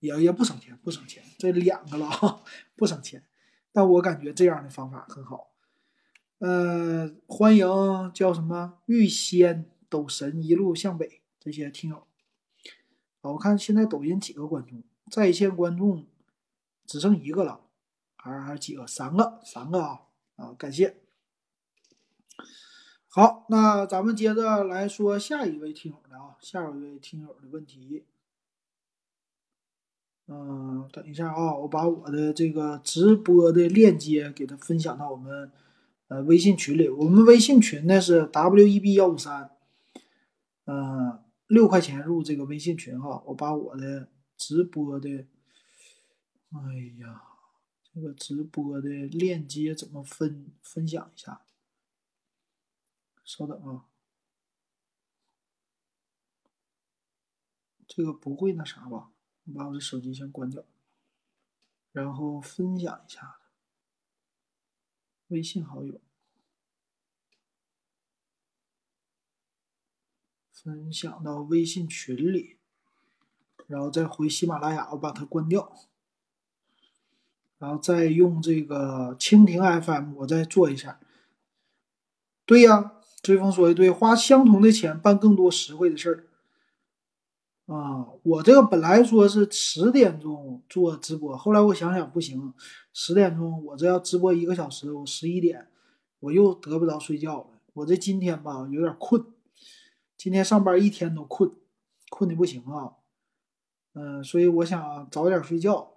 [0.00, 2.42] 也也不省钱，不省钱，这两个了哈，
[2.74, 3.24] 不省钱。
[3.70, 5.52] 但我感觉这样的方法很好。
[6.38, 7.66] 呃，欢迎
[8.12, 12.08] 叫什么玉仙斗神一路向北这些听友。
[13.20, 16.08] 我看现在抖音几个观众，在线观众
[16.84, 17.60] 只剩一个了，
[18.16, 18.84] 还是还是几个？
[18.84, 20.00] 三个，三个啊
[20.34, 20.52] 啊！
[20.58, 20.96] 感谢。
[23.06, 28.06] 好，那咱们接着来说下一位听友的啊，下一位听友的问题。
[30.34, 35.52] 嗯，等一下啊，我把我的这个直播的链接给他分享到我们
[36.08, 36.88] 呃微信群里。
[36.88, 39.50] 我们微信群呢是 W E B 幺五三，
[40.64, 43.22] 嗯，六块钱入这个微信群哈。
[43.26, 45.10] 我把我的直播的，
[46.48, 46.58] 哎
[46.98, 47.22] 呀，
[47.92, 51.42] 这个直播的链接怎么分分享一下？
[53.22, 53.84] 稍等啊，
[57.86, 59.10] 这个不会那啥吧？
[59.44, 60.64] 我把我的手机先关掉，
[61.92, 63.38] 然后分享一下
[65.28, 66.00] 微信好友，
[70.52, 72.58] 分享到微信群里，
[73.66, 75.72] 然后再回喜马拉雅，我把它关掉，
[77.58, 81.00] 然后再用这个蜻蜓 FM，我再做一下。
[82.44, 86.28] 对呀，追风说的对，花相同的钱办更多实惠的事儿。
[87.66, 92.52] 啊，我这个本来说是十点钟做直播，后来我想想不行，
[92.92, 95.68] 十点钟我这要直播一个小时，我十一点
[96.20, 97.46] 我又得不着睡觉了。
[97.74, 99.24] 我这今天吧有点困，
[100.16, 101.50] 今天上班一天都困，
[102.10, 102.94] 困的不行啊。
[103.94, 105.92] 嗯，所以我想早点睡觉，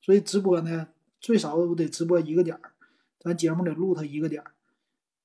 [0.00, 0.88] 所以直播呢
[1.20, 2.72] 最少我得直播一个点儿，
[3.18, 4.52] 咱节目得录它一个点儿。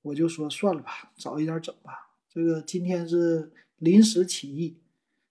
[0.02, 2.10] 我就说算了吧，早一点整吧。
[2.28, 4.76] 这个今天是临时起意，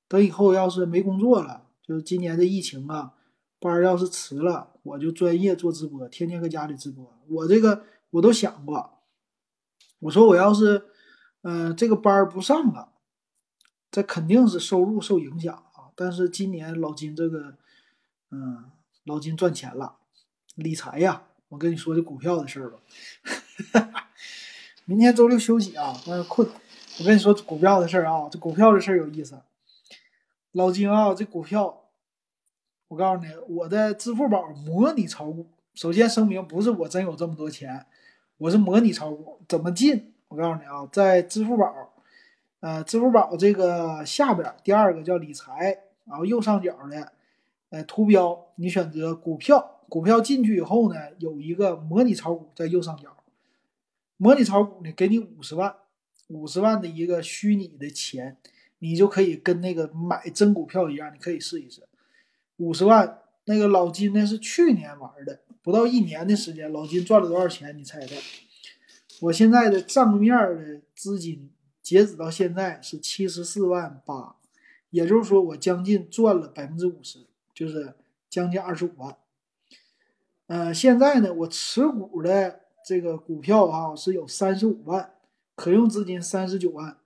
[0.08, 3.14] 等以后要是没工作了，就是今年的疫情啊，
[3.60, 7.12] 班要是辞了，我就专业做直播，天天搁家里直播。
[7.28, 9.00] 我这个我都想过，
[10.00, 10.86] 我说我要是，
[11.42, 12.90] 嗯，这个班不上了，
[13.90, 15.90] 这肯定是收入受影响啊。
[15.96, 17.56] 但是今年老金这个，
[18.30, 18.66] 嗯，
[19.06, 19.96] 老金赚钱了，
[20.56, 21.24] 理财呀。
[21.50, 24.04] 我跟你说这股票的事儿吧，
[24.86, 26.50] 明天周六休息啊，但是困。
[27.00, 29.40] 我跟你说股票的事儿啊，这股票的事儿有意思。
[30.56, 31.82] 老金啊，这股票，
[32.88, 35.48] 我告诉你，我的支付宝模拟炒股。
[35.74, 37.86] 首先声明，不是我真有这么多钱，
[38.38, 39.42] 我是模拟炒股。
[39.50, 40.14] 怎么进？
[40.30, 41.94] 我告诉你啊，在支付宝，
[42.62, 47.12] 呃，支付宝这个下边第二个叫理财，然后右上角的，
[47.72, 49.82] 呃，图标你选择股票。
[49.90, 53.18] 股票进去以后呢，有一个模拟炒股在右上角。
[54.16, 55.76] 模拟炒股呢，给你五十万，
[56.30, 58.38] 五十万的一个虚拟的钱，
[58.88, 61.82] 你就可以跟那个买真股票一样，你可以试一试。
[62.58, 67.76] 五十万，那个老金呢是去年玩的，不到一年的时间，老金赚了多少钱？
[67.76, 68.16] 你猜猜？
[69.22, 71.50] 我现在的账面的资金
[71.82, 74.36] 截止到现在是七十四万八，
[74.92, 77.96] 也就是说我将近赚了百分之五十，就是
[78.30, 79.18] 将近二十五万。
[80.46, 85.16] 呃，现在呢，我持股的这个股票啊是有三十五万，
[85.56, 86.98] 可用资金三十九万。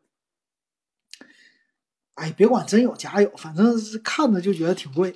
[2.20, 5.16] 哎，别管真有假有，反正是看着就觉得挺贵，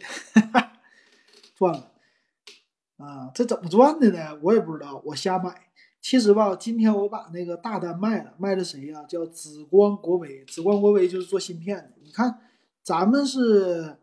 [1.55, 1.91] 赚了。
[2.97, 4.39] 啊，这怎么赚的呢？
[4.41, 5.53] 我也不知道，我瞎买。
[6.01, 9.03] 其实吧，今天我把那个大单卖了，卖的谁呀？
[9.07, 11.91] 叫紫光国维，紫光国维就是做芯片的。
[12.01, 12.39] 你看，
[12.83, 13.97] 咱们是。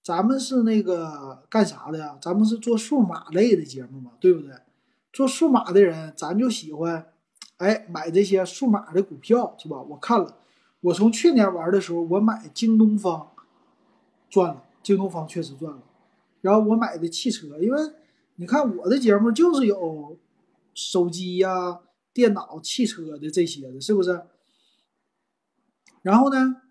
[0.00, 2.16] 咱们是那个干啥的呀？
[2.18, 4.50] 咱们是做数码类的节目嘛，对不对？
[5.12, 7.12] 做数码的人，咱就喜欢，
[7.58, 9.82] 哎，买这些数码的股票，是吧？
[9.82, 10.38] 我看了，
[10.80, 13.32] 我从去年玩的时候，我买京东方
[14.30, 15.82] 赚了，京东方确实赚了。
[16.40, 17.80] 然后我买的汽车，因为
[18.36, 20.18] 你看我的节目就是有
[20.74, 21.80] 手机呀、
[22.12, 24.22] 电脑、汽车的这些的，是不是？
[26.02, 26.62] 然后呢？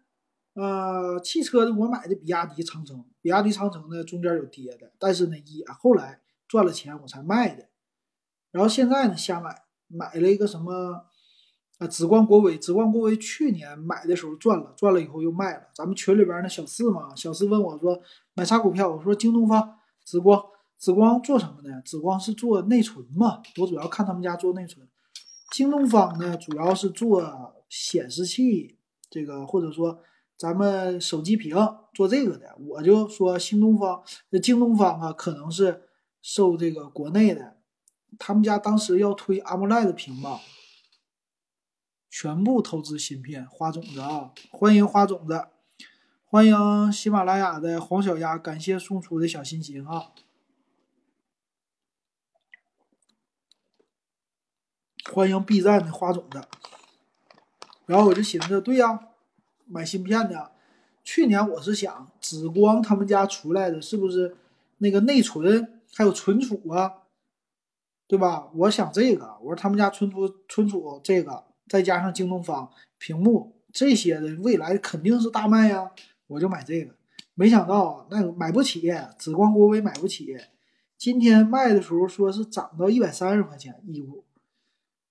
[0.60, 7.68] 呃，汽车的我买的比亚迪、长城，比亚迪、长城呢中间有跌的，但是呢也后来赚了钱我才卖的，
[8.50, 11.06] 然后现在呢瞎买，买了一个什么
[11.78, 15.64] 啊紫光国威，紫光国威去年买的时候赚了，赚了以后又卖了。
[15.74, 18.02] 咱们群里边那小四嘛，小四问我说
[18.34, 20.44] 买啥股票，我说京东方、紫光，
[20.78, 21.82] 紫光做什么呢？
[21.86, 24.88] 紫光是做内存嘛，我主要看他们家做内存。
[25.52, 28.78] 京东方呢主要是做显示器，
[29.10, 30.00] 这个或者说。
[30.40, 31.56] 咱们手机屏
[31.96, 35.82] 做这个的，我就说新东方、那京东方啊，可能是
[36.22, 37.56] 受这个国内的，
[38.20, 40.38] 他们家当时要推 AMOLED 屏嘛，
[42.10, 43.46] 全部投资芯片。
[43.48, 45.48] 花种子啊，欢迎花种子，
[46.26, 50.12] 欢迎喜马拉雅的黄小丫，感谢送出的小心心啊，
[55.12, 56.44] 欢迎 B 站的花种子。
[57.86, 59.10] 然后我就寻思，对呀。
[59.70, 60.52] 买芯片的，
[61.04, 64.38] 去年我是想紫光他们家出来的是不是
[64.78, 67.00] 那个内存还有存储啊，
[68.08, 68.50] 对吧？
[68.54, 75.92] 我想这个，我说他们家存储存储这个，再加上京东方屏幕这些的，未来肯定是大卖呀，
[76.28, 76.96] 我就买这个。
[77.34, 80.38] 没想到那个买不起，紫光国威买不起。
[80.98, 84.24] 今天卖的时候说是涨到一百三十块钱一股，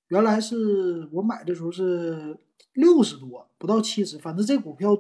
[0.09, 2.38] 原来是我买的时候是。
[2.73, 4.95] 六十多，不到七十，反正这股票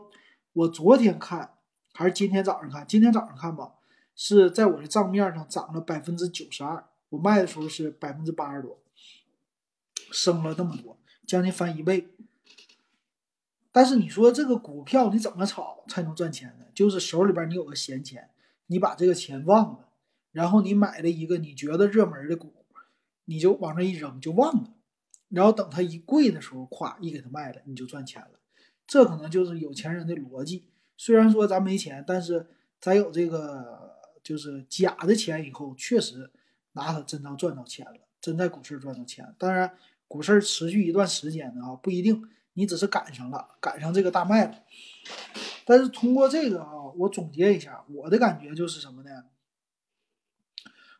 [0.54, 1.58] 我昨天看
[1.92, 3.74] 还是今天早上看，今天早上看吧，
[4.14, 6.82] 是在我的账面上涨了百分之九十二。
[7.10, 8.80] 我卖的时候是百分之八十多，
[10.10, 10.95] 升了那么多，
[11.26, 12.08] 将近翻一倍。
[13.72, 16.64] 但是你说这个股票你怎么炒才能赚钱呢？
[16.74, 18.30] 就是手里边你有个闲钱，
[18.66, 19.88] 你把这个钱忘了，
[20.32, 22.54] 然后你买了一个你觉得热门的股，
[23.26, 24.72] 你就往那一扔就忘了。
[25.28, 28.40] 然后等它一贵的时候，咵一给它卖了，你就赚钱了。
[28.86, 30.64] 这可能就是有钱人的逻辑。
[30.96, 32.46] 虽然说咱没钱，但是
[32.80, 36.30] 咱有这个就是假的钱，以后确实
[36.72, 39.34] 拿它真当赚到钱了，真在股市赚到钱。
[39.36, 39.76] 当然，
[40.08, 42.28] 股市持续一段时间的啊，不一定。
[42.54, 44.62] 你只是赶上了，赶上这个大卖了。
[45.66, 49.24] 但是通过这个啊，我总结一下，我的感觉就是什么呢？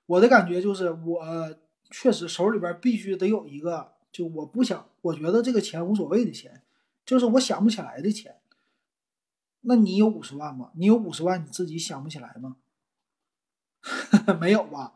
[0.04, 1.56] 我的感觉就是我
[1.90, 3.92] 确实手里边必须得有一个。
[4.12, 6.62] 就我不想，我觉得这个钱无所谓的钱，
[7.04, 8.36] 就是我想不起来的钱。
[9.60, 10.70] 那你有五十万吗？
[10.74, 12.56] 你有五十万，你自己想不起来吗？
[14.40, 14.94] 没有吧？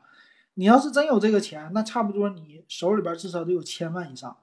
[0.61, 4.37] 你要是真有这个钱，那差不多你手里边至少得有千万以上。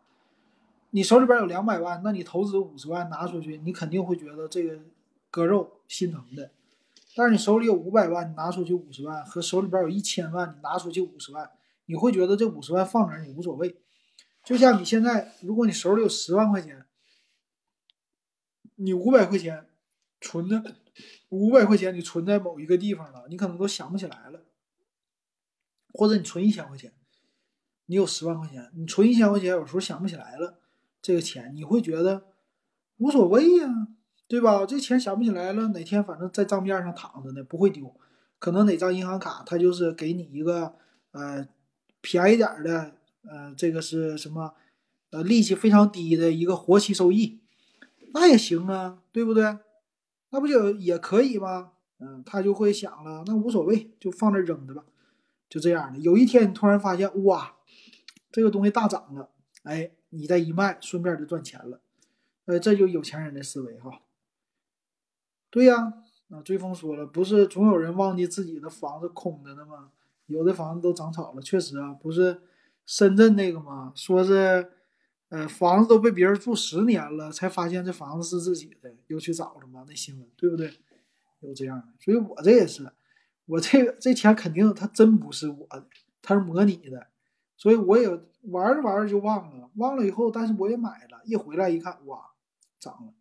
[0.89, 4.79] 你手里边有两百万，那你投资五十万拿出去，你肯定会觉得这个
[5.29, 6.49] 割肉心疼的。
[7.15, 11.51] 但是你手里有五百万，你拿出去五十万，和手里边有一千万，你拿出去五十万，
[11.85, 13.77] 你会觉得这五十万放哪儿你无所谓。
[14.43, 16.83] 就像你现在，如果你手里有十万块钱，
[18.73, 19.67] 你五百块钱
[20.19, 20.63] 存的，
[21.29, 24.41] 五百块钱你存在某一个地方了，你可能都想不起来了。
[25.93, 26.93] 或者你存一千块钱，
[27.85, 30.59] 你有十万块钱，你存一千块钱，有时候想不起来了，
[31.01, 32.25] 这个钱你会觉得
[32.97, 33.87] 无所谓呀。
[34.29, 34.65] 对吧？
[34.65, 37.95] 这钱想不起来了，哪天反正在账面上躺着呢，不会丢。
[38.39, 40.75] 可能哪张银行卡，它就是给你一个
[41.11, 41.47] 呃
[42.01, 44.53] 便宜点的，呃，这个是什么？
[45.11, 47.39] 呃，利息非常低的一个活期收益，
[48.13, 49.59] 那也行啊，对不对？
[50.31, 51.71] 那不就也可以吗？
[51.99, 54.83] 嗯，他就会想了，那无所谓，就放那扔着吧，
[55.49, 55.99] 就这样的。
[55.99, 57.55] 有一天你突然发现，哇，
[58.31, 59.29] 这个东西大涨了，
[59.63, 61.81] 哎，你再一卖，顺便就赚钱了，
[62.45, 64.01] 呃，这就有钱人的思维哈。
[65.49, 65.93] 对呀，
[66.27, 69.91] 那追风说了，不是总有人忘记自己的房子空着呢吗？
[70.25, 72.41] 有的房子都长草了，确实啊，不是
[72.85, 73.93] 深圳那个吗？
[73.95, 74.71] 说是，
[75.29, 79.85] 呃，房子都被别人住十年了，才发现这房子是自己的，又去找了吗？
[79.87, 80.73] 那新闻对不对？
[81.39, 82.91] 有这样的，所以我这也是，
[83.47, 85.87] 我这个这钱肯定它真不是我的，
[86.21, 87.07] 它是模拟的，
[87.55, 88.07] 所以我也
[88.43, 92.31] 玩着玩着就忘了，忘了以后，但是我也买了，一回来一看，哇，
[92.79, 93.13] 涨了。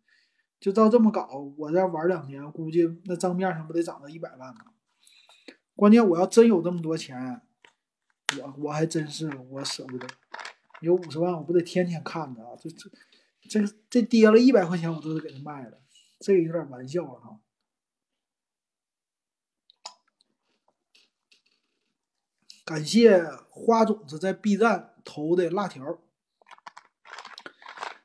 [0.59, 4.65] 就照这么搞，我再玩两年，估计那账面上不得涨到一百万吗？
[5.75, 7.41] 关键我要真有这么多钱，
[8.41, 10.07] 我我还真是我舍不得。
[10.81, 12.57] 有五十万，我不得天天看着啊？
[12.59, 12.89] 这这
[13.47, 15.79] 这这跌了一百块钱，我都得给他卖了，
[16.19, 17.39] 这个有点玩笑了哈。
[22.67, 25.99] 感谢花种子在 B 站投的辣条。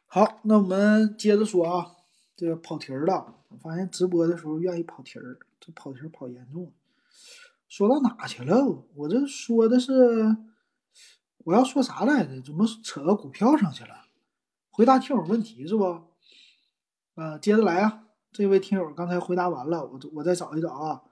[0.06, 1.96] 好，那我们接着说啊。
[2.36, 6.70] 这个跑题儿了，我发现直播的时候愿意跑题儿，这跑题儿跑严重了。
[7.68, 8.84] 说到哪去了？
[8.94, 10.36] 我这说的是
[11.38, 12.40] 我要说啥来着？
[12.40, 14.06] 怎么扯到股票上去了？
[14.70, 16.04] 回答听友问题是不？
[17.14, 18.04] 呃，接着来啊！
[18.32, 21.02] 这位听友刚才回答完了，我我再找一找啊。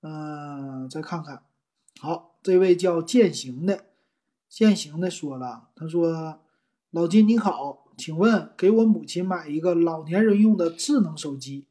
[0.00, 1.44] 嗯，再看看。
[2.00, 3.86] 好，这位叫践行的，
[4.48, 6.40] 践行的说了，他说
[6.90, 11.66] ：“老金你好。”请问给我母亲买一个老年人用的智能手机，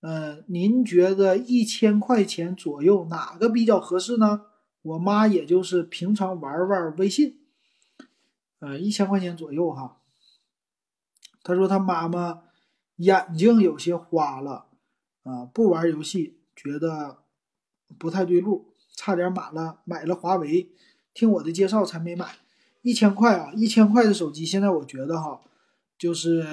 [0.00, 4.46] 嗯，您觉得一千块钱左右哪个比较合适呢？
[4.82, 7.40] 我妈也就是平常玩玩微信，
[8.60, 10.00] 呃，一千块钱左右哈。
[11.42, 12.44] 他说他妈妈
[12.96, 14.66] 眼睛有些花了，
[15.24, 17.24] 啊，不玩游戏觉得
[17.98, 18.71] 不太对路，
[19.04, 20.68] 差点买了买了华为，
[21.12, 22.36] 听我的介绍才没买。
[22.82, 25.40] 一千块啊，一千块的手机，现在我觉得哈，
[25.98, 26.46] 就是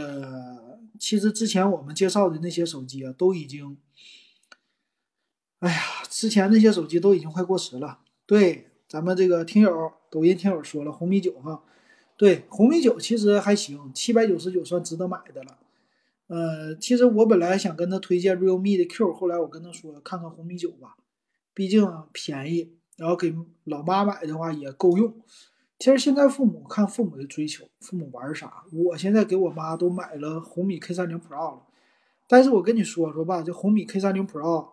[0.99, 3.77] 其实之前我们介绍的那些手机啊，都已经，
[5.59, 5.79] 哎呀，
[6.09, 7.99] 之前那些手机都已经快过时了。
[8.25, 11.63] 对，咱们这个听友，抖音听友说了，红米九哈，
[12.17, 15.59] 对，红米九其实还行，七百九十九算值得买的了。
[16.25, 20.95] 呃，其实我本来想跟他推荐 realme 的 Q，后来我跟他说，看看红米九吧，
[21.53, 25.13] 毕竟便宜，然后给老妈买的话也够用。
[25.77, 28.65] 其实现在父母看父母的追求，父母玩啥？
[28.73, 31.61] 我现在给我妈都买了红米 K 三零 Pro 了，
[32.27, 34.71] 但是我跟你说说吧，这红米 K 三零 Pro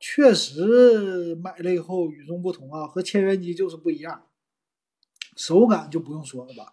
[0.00, 4.24] 确实买了以后与众不同啊，和千元机就是不一样，
[5.36, 6.72] 手感就不用说了吧，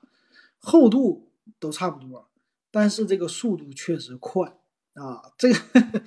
[0.58, 2.28] 厚度都差不多，
[2.72, 4.58] 但是这个速度确实快
[4.96, 5.60] 啊，这个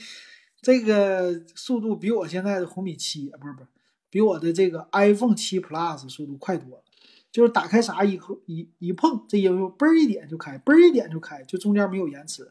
[0.60, 3.68] 这个速度比我现在的红米七不是不是，
[4.10, 6.82] 比我的这个 iPhone 七 Plus 速度快多了。
[7.30, 12.50] 就是打开啥一一一碰，这应用嘣儿一点就开，嘣儿一点就开，就中间没有延迟，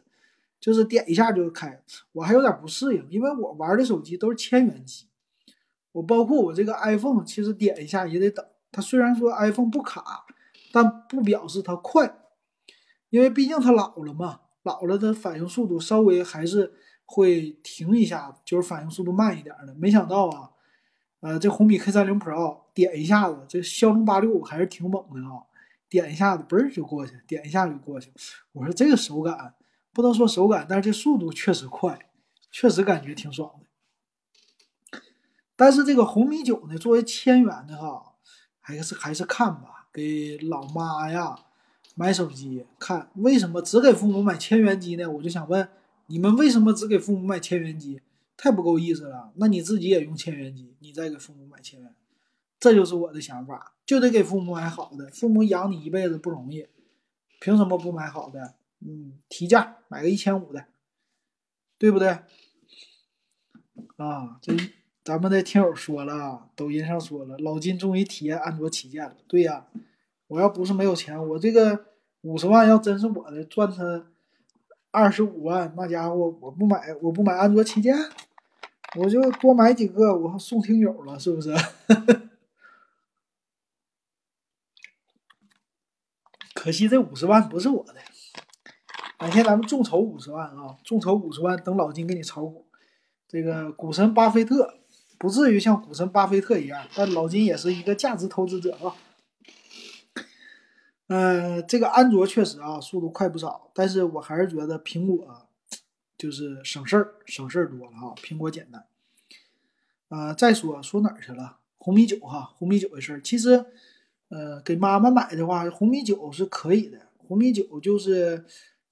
[0.60, 1.82] 就是点一下就开。
[2.12, 5.06] 我还有点不适应，因为我玩的手机都是千元机，
[5.90, 8.46] 我包括我这个 iPhone，其实点一下也得等。
[8.70, 10.24] 它虽然说 iPhone 不卡，
[10.70, 12.16] 但不表示它快，
[13.10, 16.72] 因为毕竟它老了嘛，老了它反应速度稍微还是
[17.08, 19.74] 会停一下，就是反应速度慢一点的。
[19.74, 20.50] 没想到啊。
[21.20, 25.42] 呃，这红米 K 三零 Pro 点一下子，这骁龙八六五还是挺猛的啊！
[25.88, 28.12] 点一下子，嘣儿就过去，点一下就过去。
[28.52, 29.56] 我说这个手感
[29.92, 31.98] 不能说手感，但是这速度确实快，
[32.52, 35.00] 确实感觉挺爽的。
[35.56, 38.12] 但是这个红米九呢，作为千元的哈，
[38.60, 41.36] 还是还是看吧，给老妈呀
[41.96, 43.10] 买手机看。
[43.16, 45.10] 为什么只给父母买千元机呢？
[45.10, 45.68] 我就想问
[46.08, 48.00] 你们，为什么只给父母买千元机？
[48.36, 51.94] 太不够意思了，那你自己也用千元机，你再给父母买千元，
[52.60, 55.08] 这就是我的想法，就得给父母买好的。
[55.08, 56.66] 父母养你一辈子不容易，
[57.40, 58.54] 凭什么不买好的？
[58.80, 60.66] 嗯，提价买个一千五的，
[61.78, 62.08] 对不对？
[63.96, 64.54] 啊，这
[65.02, 69.16] 咱们的听友说了，抖音上说了，老金终于体验安卓旗舰了。
[69.26, 69.66] 对呀，
[70.28, 71.86] 我要不是没有钱，我这个
[72.20, 74.06] 五十万要真是我的，赚他
[74.90, 77.94] 二十五万，那家伙我不买，我不买安卓旗舰，
[78.96, 81.54] 我就多买几个，我送听友了，是不是？
[86.54, 87.94] 可惜这五十万不是我的，
[89.20, 90.76] 哪天咱们众筹五十万啊！
[90.84, 92.66] 众筹五十万，等老金给你炒股。
[93.28, 94.78] 这个股神巴菲特
[95.18, 98.96] 不至于像股神巴菲特一样，但老金也是一个价值投资者啊。
[101.08, 105.48] 嗯，这个安卓确实啊，速度快不少，但是我还是觉得苹果
[106.16, 108.14] 就是省事儿，省事儿多了啊。
[108.16, 108.86] 苹果简单。
[110.08, 111.58] 呃，再说说哪儿去了？
[111.78, 113.66] 红米九哈，红米九的事儿，其实。
[114.30, 117.00] 呃，给妈妈买的话，红米九是可以的。
[117.16, 118.44] 红米九就是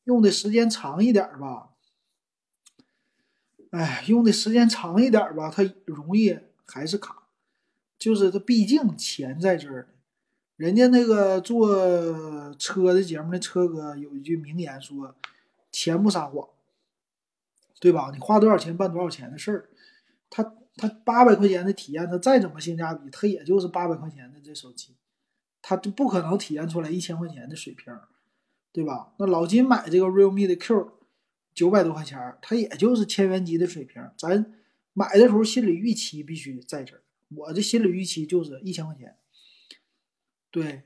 [0.04, 1.72] 用的时间长一点吧。
[3.68, 7.24] 哎，用的时间长一点吧，它容易还是卡。
[7.98, 9.88] 就是它毕竟钱在这儿。
[10.56, 15.14] 人家那个做车的节目的车哥有一句名言说
[15.70, 16.48] ：“钱不撒谎，
[17.78, 18.10] 对吧？
[18.12, 19.68] 你花多少钱办多少钱的事儿。”
[20.30, 24.94] 他他八百块钱的体验，他再怎么性价比，他也就是八百块钱的这手机。
[25.60, 27.92] 他就不可能体验出来一千块钱的水平，
[28.72, 29.12] 对吧？
[29.18, 30.92] 那老金买这个 realme 的 Q，
[31.54, 34.02] 九百多块钱，他也就是千元机的水平。
[34.16, 34.54] 咱
[34.94, 37.02] 买的时候心理预期必须在这儿，
[37.34, 39.16] 我的心理预期就是一千块钱。
[40.56, 40.84] 对，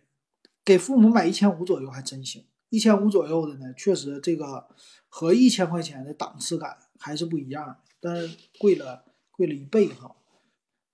[0.65, 4.67] 给父母买一千五左右还真行，一千五左右的呢，确实这个
[5.09, 10.17] 和一千块钱的档次感还是不一样，但是贵了贵了一倍哈。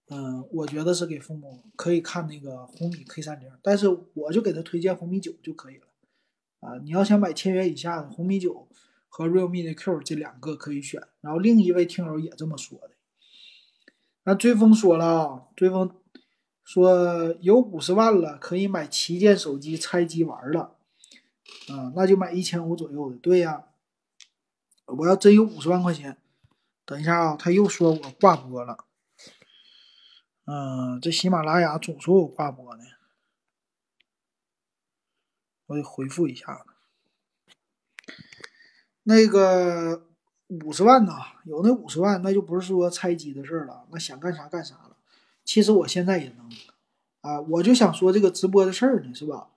[0.09, 5.87] 嗯，我觉得是给父母可以看那个红米 K 三零，但是我就给他推荐红米九就可以了。
[6.61, 8.69] 啊，你要想买千元以下的红米九
[9.09, 11.03] 和 realme 的 Q 这两个可以选。
[11.23, 12.91] 然后另一位听友也这么说的。
[14.25, 15.91] 那追风说了啊，追风
[16.67, 20.77] 说有五十万了，可以买旗舰手机拆机玩了。
[21.69, 23.17] 啊，那就买一千五左右的。
[23.19, 23.67] 对呀，
[24.87, 26.19] 我要真有五十万块钱，
[26.85, 28.85] 等一下啊，他又说我挂播了。
[30.45, 32.85] 嗯，这喜马拉雅总说我挂播呢，
[35.67, 36.67] 我得回复一下。
[39.05, 40.09] 那个
[40.49, 41.13] 五十万呐，
[41.45, 44.86] 有那五十万，那就不是说拆机的事儿了，那想干啥干啥。
[45.47, 46.51] 其实我现在也能，
[47.21, 49.49] 啊，我就想说这个直播的事儿呢，是吧？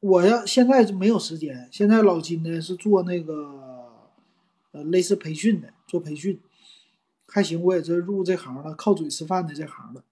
[0.00, 4.12] 我要现在就没有时间，现在老金呢是做那个
[4.70, 6.40] 呃类似培训的，做培训。
[7.26, 10.04] 还行，我也是入这行了，靠嘴吃饭的这行了。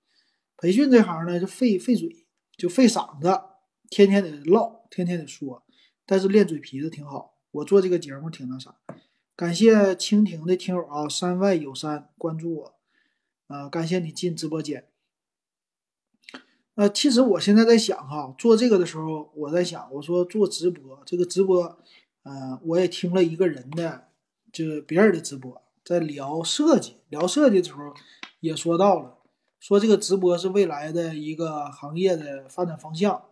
[0.56, 2.26] 培训这行呢，就费费嘴，
[2.56, 3.40] 就费嗓子，
[3.88, 5.62] 天天得唠，天天得说。
[6.04, 7.34] 但是练嘴皮子挺好。
[7.52, 8.74] 我做这个节目挺那啥。
[9.36, 12.74] 感谢蜻蜓的听友啊，山外有山关注我，
[13.52, 14.88] 呃，感谢你进直播间。
[16.74, 21.78] 呃，其实我现在在想哈，做这个的时候，我在想，我说做直播这个直播，
[22.22, 24.08] 呃，我也听了一个人的，
[24.50, 25.60] 就是别人的直播。
[25.84, 27.92] 在聊设计，聊设计的时候，
[28.40, 29.18] 也说到了，
[29.60, 33.22] 说这个直播是未来的一个行业的发展方向。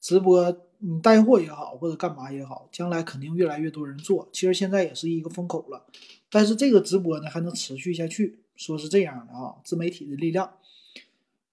[0.00, 4.28] 直播你带货也好，或者干嘛也好，将来肯定越来越多人做。
[4.32, 5.86] 其实现在也是一个风口了，
[6.30, 10.58] 但是这个直播呢还能持续下去，说是这样的啊，自媒体的力量。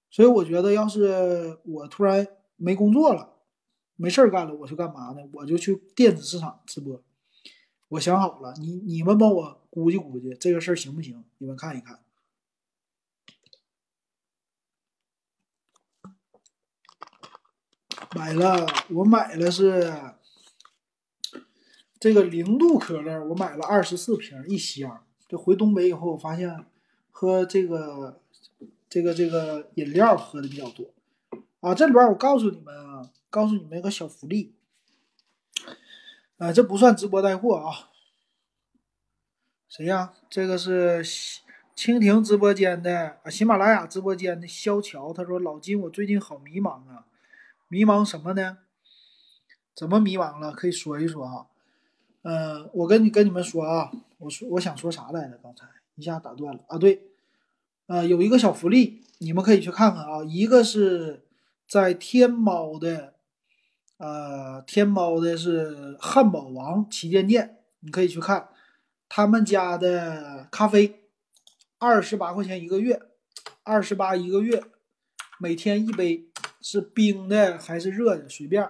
[0.10, 2.28] 所以我觉得，要是我突然
[2.58, 3.38] 没工作了，
[3.95, 5.22] 没事儿干了，我去干嘛呢？
[5.32, 7.01] 我就去电子市场直播。
[7.89, 11.24] 我想好了，你你们帮我估计估计这个事儿行不行？
[11.38, 11.99] 你们看一看。
[18.16, 19.93] 买了，我买了是
[21.99, 25.06] 这个零度可乐，我买了二十四瓶一箱。
[25.28, 26.66] 这回东北以后，我发现
[27.18, 28.20] 喝这个
[28.89, 30.91] 这个这个饮料喝的比较多
[31.61, 31.74] 啊。
[31.74, 34.53] 这里边我告诉你们啊，告诉你们一个小福利。
[36.38, 37.91] 啊，这不算直播带货啊。
[39.70, 40.11] 谁呀？
[40.30, 41.01] 这个是
[41.74, 45.13] 蜻蜓直播间的啊，喜马拉雅直播间的肖乔。
[45.13, 47.05] 他说：“老金，我最近好迷茫啊，
[47.70, 48.57] 迷茫什么呢？
[49.74, 50.51] 怎么迷茫了？
[50.51, 51.45] 可以说一说啊。
[52.24, 55.38] 嗯，我跟你跟你们说啊，我说我想说啥来着？
[55.41, 55.66] 刚才
[55.96, 56.78] 一下打断了啊。
[56.78, 57.02] 对，
[57.88, 60.24] 呃，有一个小福利，你们可以去看看啊。
[60.24, 61.26] 一个是
[61.68, 63.14] 在天猫的。”
[63.98, 68.50] 呃，天猫的是汉堡王旗舰店，你可以去看
[69.08, 71.00] 他们家的咖啡，
[71.80, 73.02] 二十八块钱一个月，
[73.64, 74.62] 二十八一个月，
[75.39, 76.26] 每天一杯，
[76.60, 78.70] 是冰的还是热的随便。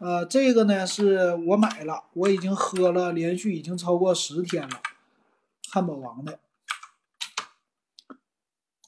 [0.00, 4.80] 呃，这个呢是我买了，我已经喝了，连续已经超过十天了。
[5.70, 6.40] 汉堡王的，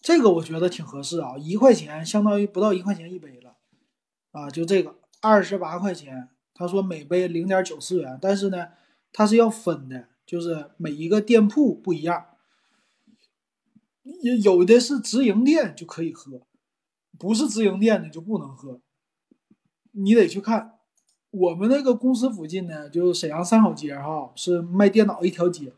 [0.00, 3.56] 这个我觉得挺合适啊，一块钱相当于不到一块钱一杯了
[4.32, 6.30] 啊，就这个二十八块钱。
[6.54, 8.70] 他说每杯零点九四元，但是呢，
[9.12, 12.26] 他是要分的，就是每一个店铺不一样，
[14.22, 16.42] 有有的是直营店就可以喝，
[17.16, 18.80] 不是直营店的就不能喝，
[19.92, 20.80] 你得去看。
[21.30, 25.72] 我们那个公司附近呢，就沈阳三好街哈，是卖电脑一条街。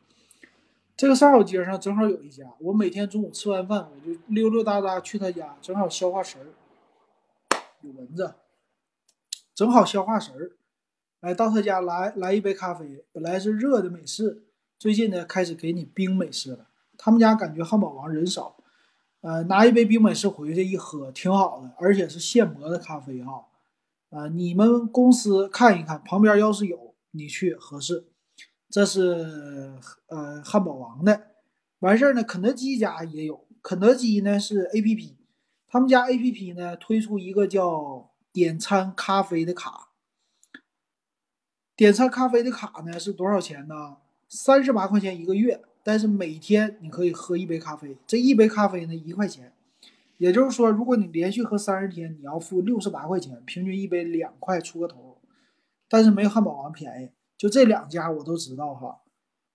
[1.00, 6.46] 这个三好街上正好有一家，我每天中午吃完饭我就溜溜达达去他家，正好消化食儿。
[7.80, 8.34] 有蚊子，
[9.54, 10.52] 正好消化食儿。
[11.20, 14.42] 来到他家来来一杯咖啡，本来是热的美式，
[14.78, 16.66] 最近呢开始给你冰美式了。
[16.98, 18.56] 他们家感觉汉堡王人少，
[19.22, 23.46] 呃，拿一杯冰美式回去一喝，挺好的，而且是现磨的咖啡哈。
[24.10, 28.04] 啊，你们公司看一看，旁边要是有你去合适。
[28.70, 29.74] 这是
[30.06, 31.32] 呃汉堡王的，
[31.80, 35.16] 完事儿呢，肯德基家也有，肯德基呢是 A P P，
[35.66, 39.88] 他们家 A P P 呢推出一个叫点餐咖啡的卡。
[41.74, 43.96] 点餐咖啡的卡呢是多少钱呢？
[44.28, 49.52] 三十八块钱一个月，但是每天你可以喝一杯咖啡，这一杯咖啡呢一块钱，
[50.18, 55.18] 也就是说，如果你连续喝三十天，你要付六十八块钱，平均一杯两块出个头，
[55.88, 57.10] 但是没有汉堡王便宜。
[57.40, 59.00] 就这两家我都知道哈，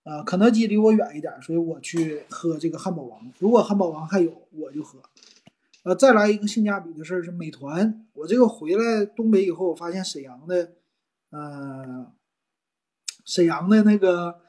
[0.06, 3.32] 呃，肯德基离我远一点，所以我去喝这个汉堡王。
[3.38, 4.98] 如果汉堡王还有，我就喝。
[5.84, 10.72] 呃，再来一个性价比的事儿是美团，我这个回来东北以后，我发现沈阳的。
[11.30, 12.12] 呃，
[13.24, 14.40] 沈阳的那个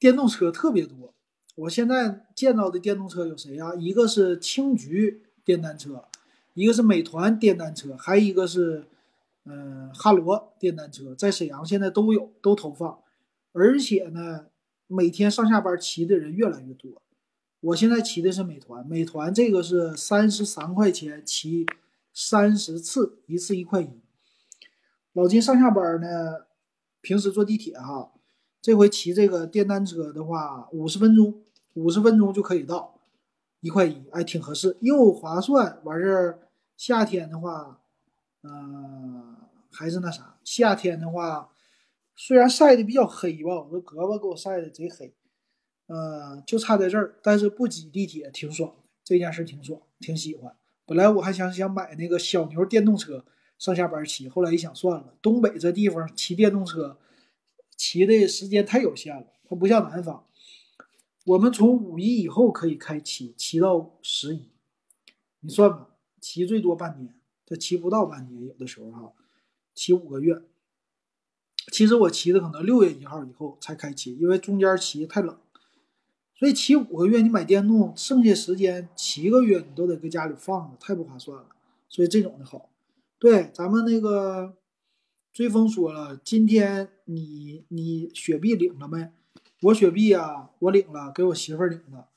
[0.00, 1.14] 电动车特别多。
[1.54, 3.76] 我现在见到的电动车有谁呀？
[3.76, 6.04] 一个是青桔电单车，
[6.54, 8.88] 一个是美团电单车，还一个是
[9.44, 13.00] 嗯哈罗电单车，在沈阳现在都有，都投放。
[13.52, 14.46] 而且呢，
[14.86, 17.02] 每天上下班骑的人越来越多。
[17.60, 21.66] 我现在骑的是美团，美团这个是三十三块钱骑
[22.12, 24.00] 三十次，一次一块一。
[25.12, 26.46] 老金上下班呢，
[27.00, 28.12] 平时坐地铁哈，
[28.60, 31.42] 这回骑这个电单车的话，五十分钟，
[31.74, 32.98] 五十分钟就可以到，
[33.60, 35.80] 一块一，哎，挺合适，又划算。
[35.84, 37.81] 完事儿，夏天的话，
[38.42, 39.36] 嗯，
[39.70, 41.50] 还是那啥，夏天的话，
[42.16, 45.14] 虽然晒的比较黑吧，我这胳膊给我晒的贼黑，
[45.86, 48.74] 嗯，就差在这儿，但是不挤地铁挺爽，
[49.04, 50.56] 这件事挺爽，挺喜欢。
[50.84, 53.24] 本来我还想想买那个小牛电动车。
[53.58, 56.98] 上下班骑，后来一想算了，东北这地方骑电动车，
[57.76, 59.24] 骑的时间太有限了。
[59.48, 60.26] 它不像南方，
[61.26, 64.50] 我们从五一以后可以开骑，骑到十一，
[65.38, 65.90] 你算吧，
[66.20, 67.14] 骑最多半年，
[67.56, 69.12] 骑不到半年，有的时候哈，
[69.74, 70.42] 骑五个月。
[71.70, 75.36] 其实我骑的可能六月一号以后才开骑，因为中间骑太冷，
[76.34, 81.46] 所以骑五个月你买电动，剩下时间七个月你都得搁家里放着，太不划算了。
[81.88, 82.68] 所以这种的好。
[83.18, 84.56] 对，咱们那个
[85.32, 89.12] 追风说了，今天你你雪碧领了没？
[89.60, 92.08] 我雪碧啊，我领了，给我媳妇儿领的。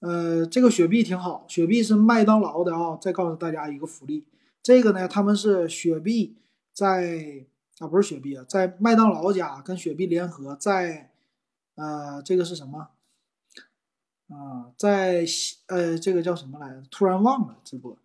[0.00, 2.98] 呃，这个雪碧挺好，雪碧是麦当劳的啊。
[3.00, 4.24] 再告诉大家一个福利，
[4.64, 6.38] 这个呢，他们是雪碧
[6.72, 7.44] 在
[7.80, 11.10] 啊，不是雪碧啊，在麦当劳家跟雪碧联合，在
[11.74, 12.88] 呃，这个是什么
[14.28, 14.72] 啊？
[14.78, 15.26] 在
[15.66, 16.82] 呃，这个叫什么来着？
[16.90, 17.98] 突然忘了直播。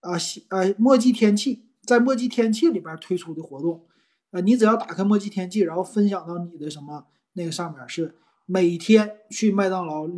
[0.00, 0.12] 啊，
[0.48, 3.84] 呃，墨迹天气在墨迹天气里边推出的活动，
[4.30, 10.08] 呃，你只要打开墨迹天气，然后分享到你的什么那个上面，是每天去麦当劳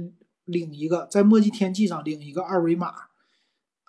[0.44, 3.08] 领一个，在墨迹天气上领一个二维码，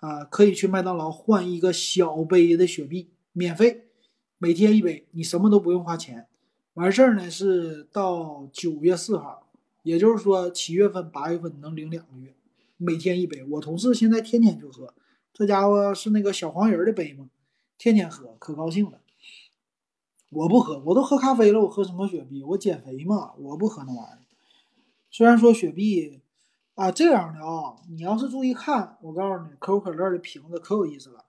[0.04, 3.86] 啊，可以去麦当劳换一个小杯的雪碧，免费，
[4.36, 6.26] 每天一杯，你什么都不用花钱。
[6.74, 9.48] 完事儿呢是到九月四号，
[9.82, 12.34] 也就是说七月份、八月份能领两个月，
[12.76, 13.42] 每天一杯。
[13.44, 14.92] 我同事现在天天就喝。
[15.32, 17.30] 这家伙是那个小黄人的杯吗？
[17.78, 19.00] 天天喝，可高兴了。
[20.30, 22.42] 我不喝，我都喝咖啡了，我喝什么雪碧？
[22.42, 24.18] 我减肥嘛，我不喝那玩意儿。
[25.10, 26.20] 虽然说雪碧
[26.74, 31.24] 啊这样的啊，你要是注意看，我告诉你，可口可乐的瓶子可有意思了。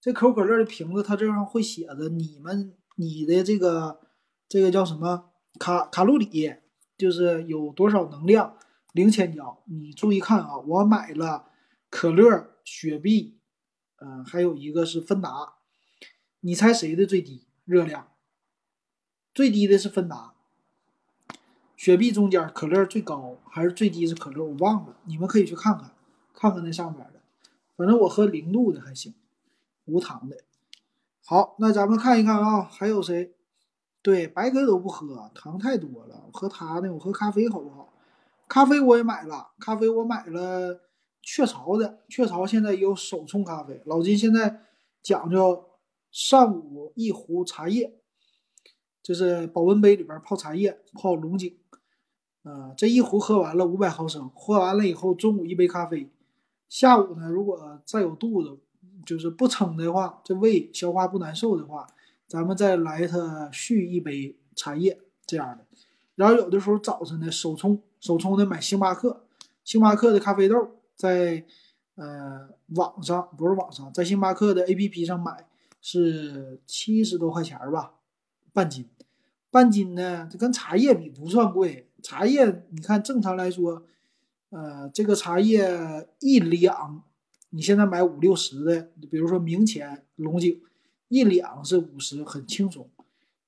[0.00, 4.00] 这可口可乐的瓶子，它这上会写着你们你的这个
[4.48, 6.54] 这个叫什么卡卡路里，
[6.96, 8.56] 就是有多少能量，
[8.92, 9.62] 零千焦。
[9.66, 11.50] 你注意看啊，我买了
[11.90, 13.34] 可乐、雪碧。
[13.98, 15.54] 嗯，还有一个是芬达，
[16.40, 18.08] 你猜谁的最低热量？
[19.32, 20.34] 最低的是芬达，
[21.76, 24.42] 雪碧中间可乐最高还是最低是可乐？
[24.42, 25.92] 我忘了，你们可以去看看，
[26.32, 27.20] 看看那上面的。
[27.76, 29.14] 反正我喝零度的还行，
[29.84, 30.38] 无糖的。
[31.22, 33.34] 好，那咱们看一看啊，还有谁？
[34.00, 36.24] 对，白开都不喝，糖太多了。
[36.26, 37.92] 我喝它呢，我喝咖啡好不好？
[38.48, 40.80] 咖啡我也买了，咖啡我买了
[41.20, 43.82] 雀巢的，雀巢现在有手冲咖啡。
[43.84, 44.62] 老金现在
[45.02, 45.64] 讲究
[46.10, 47.98] 上午一壶茶叶，
[49.02, 51.54] 就是保温杯里边泡茶叶，泡龙井。
[52.46, 56.08] 啊，这一壶喝完了五百毫升，喝完了以后，中午一杯咖啡，
[56.68, 58.56] 下午呢，如果再有肚子，
[59.04, 61.88] 就是不撑的话，这胃消化不难受的话，
[62.28, 65.64] 咱们再来它续一杯茶叶这样的。
[66.14, 69.24] 然后有的时候早晨呢，手冲手冲的买星巴克，
[69.64, 70.54] 星巴克的咖啡豆，
[70.94, 71.44] 在
[71.96, 75.48] 呃网上不是网上，在星巴克的 APP 上买
[75.80, 77.94] 是七十多块钱吧，
[78.52, 78.88] 半斤，
[79.50, 81.85] 半斤呢，这跟茶叶比不算贵。
[82.06, 83.82] 茶叶，你看正常来说，
[84.50, 87.02] 呃，这个茶叶一两，
[87.50, 90.62] 你现在买五六十的，比如说明前龙井，
[91.08, 92.88] 一两是五十，很轻松。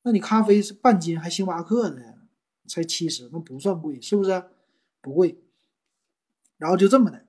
[0.03, 2.19] 那你咖啡是半斤，还星巴克的，
[2.67, 4.43] 才七十，那不算贵，是不是？
[5.01, 5.39] 不贵。
[6.57, 7.27] 然后就这么的，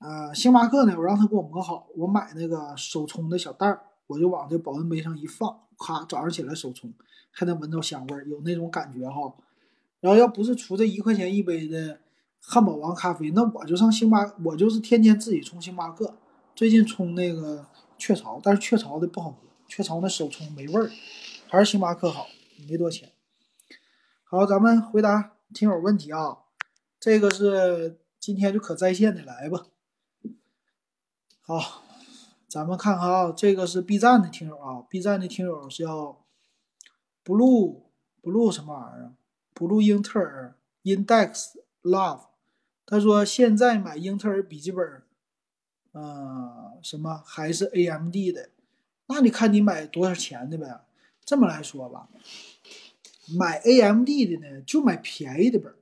[0.00, 6.92] 呃，星巴克呢，我让他给我磨好，我买那个手冲的小袋儿，我就往这保温杯上一放，咔，早上起来手冲，
[7.30, 9.34] 还能闻到香味儿，有那种感觉哈。
[10.02, 12.00] 然后要不是出这一块钱一杯的
[12.40, 16.16] 汉堡王咖啡，那我就上星巴，我就是天天自己冲星巴克。
[16.56, 17.64] 最近冲那个
[17.96, 19.36] 雀巢，但是雀巢的不好喝，
[19.68, 20.90] 雀巢那手冲没味儿，
[21.48, 22.26] 还是星巴克好，
[22.68, 23.12] 没多钱。
[24.24, 26.38] 好，咱们回答听友问题啊，
[26.98, 29.66] 这个是今天就可在线的来吧。
[31.40, 31.84] 好，
[32.48, 36.24] 咱们看看啊，这个是 B 站的听友啊，B 站的听友是要
[37.24, 37.82] blue
[38.20, 39.12] blue 什么玩意儿？
[39.62, 41.52] 不录英特尔 Index
[41.84, 42.22] Love，
[42.84, 45.02] 他说现在买英特尔笔记本，
[45.92, 48.50] 呃，什么还是 AMD 的？
[49.06, 50.80] 那你看你买多少钱的呗？
[51.24, 52.08] 这么来说吧，
[53.38, 55.72] 买 AMD 的呢，就买便宜的本，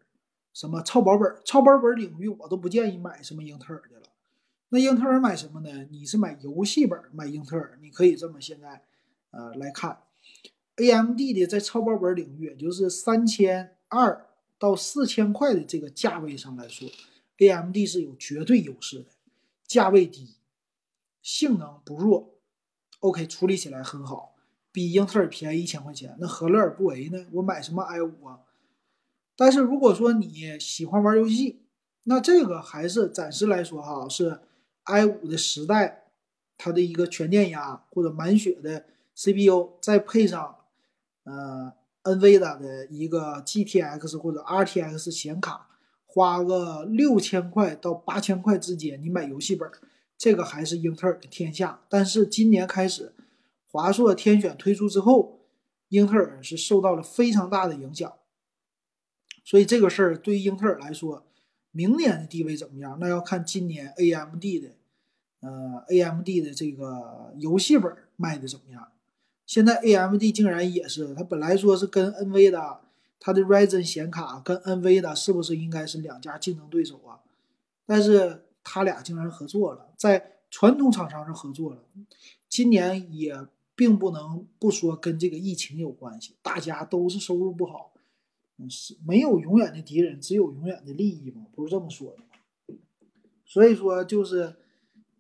[0.53, 4.09] 什么超薄本、超薄本领域我都不建议买什么英特尔的了。
[4.69, 5.87] 那英特尔买什么呢？
[5.91, 8.83] 你是买游戏本买英特尔，你可以这么现在，
[9.31, 10.01] 呃，来看。
[10.81, 14.27] AMD 的在超薄本领域，也就是三千二
[14.59, 16.89] 到四千块的这个价位上来说
[17.37, 19.07] ，AMD 是有绝对优势的。
[19.67, 20.37] 价位低，
[21.23, 22.35] 性能不弱
[23.01, 24.35] ，OK，处理起来很好，
[24.73, 27.27] 比英特尔便宜一千块钱，那何乐而不为呢？
[27.33, 28.41] 我买什么 i 五啊？
[29.37, 31.61] 但是如果说你喜欢玩游戏，
[32.05, 34.41] 那这个还是暂时来说哈，是
[34.85, 36.05] i 五的时代，
[36.57, 40.57] 它的一个全电压或者满血的 CPU，再配上。
[41.25, 41.73] 呃
[42.05, 45.69] ，NVIDIA 的一个 GTX 或者 RTX 显卡，
[46.07, 49.71] 花个六千块到八千块之间，你买游戏本，
[50.17, 51.83] 这个还是英特尔的天下。
[51.89, 53.15] 但是今年开始，
[53.71, 55.41] 华硕天选推出之后，
[55.89, 58.13] 英特尔是受到了非常大的影响。
[59.45, 61.27] 所以这个事儿对于英特尔来说，
[61.71, 62.99] 明年的地位怎么样？
[63.01, 64.77] 那要看今年 AMD 的，
[65.41, 68.89] 呃，AMD 的这个游戏本卖的怎么样。
[69.51, 72.79] 现在 AMD 竟然也是，它本来说是跟 NVIDIA，
[73.19, 77.19] 它的 Ryzen 显卡跟 NVIDIA 是不是应该是两家竞争对手啊？
[77.85, 81.83] 但是他俩竟然合作了，在传统厂商上合作了。
[82.49, 83.45] 今年也
[83.75, 87.93] 并不能不说跟这个疫情有关系，大家都是收入不好，
[88.69, 92.79] 是没有永远的敌人，只有永远的利益嘛，不是这么说的吗？
[93.45, 94.55] 所以说就是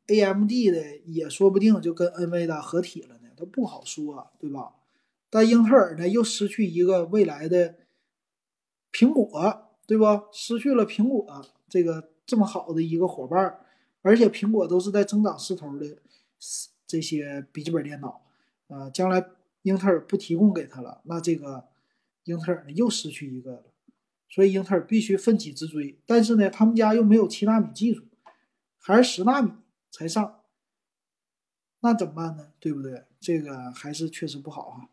[0.06, 3.16] AMD 的也说不定就跟 NVIDIA 合体了。
[3.41, 4.74] 都不好说，对吧？
[5.30, 7.76] 但英特尔呢，又失去一个未来的
[8.93, 10.24] 苹果，对吧？
[10.30, 13.59] 失去了苹果这个这么好的一个伙伴，
[14.03, 15.97] 而且苹果都是在增长势头的
[16.86, 18.22] 这些笔记本电脑，
[18.68, 19.24] 呃，将来
[19.62, 21.68] 英特尔不提供给他了，那这个
[22.24, 23.64] 英特尔呢又失去一个了，
[24.28, 25.97] 所以英特尔必须奋起直追。
[26.07, 28.05] 但是呢，他们家又没有七纳米技术，
[28.78, 29.53] 还是十纳米
[29.93, 30.39] 才上，
[31.80, 32.48] 那怎么办呢？
[32.60, 33.04] 对不对？
[33.20, 34.88] 这个还是确实不好哈，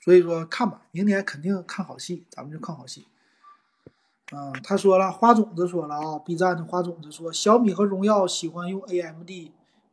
[0.00, 3.06] 所以说看吧，明年肯定看好戏，咱们就看好戏。
[4.32, 9.30] 嗯，他说了，花种子说了啊，B 站的花种子说，小米和荣耀喜欢用 AMD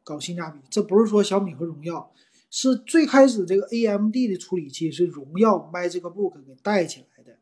[0.03, 2.11] 搞性价比，这不是说小米和荣耀，
[2.49, 7.37] 是最开始这个 AMD 的处理器是荣耀 MagicBook 给带起来的，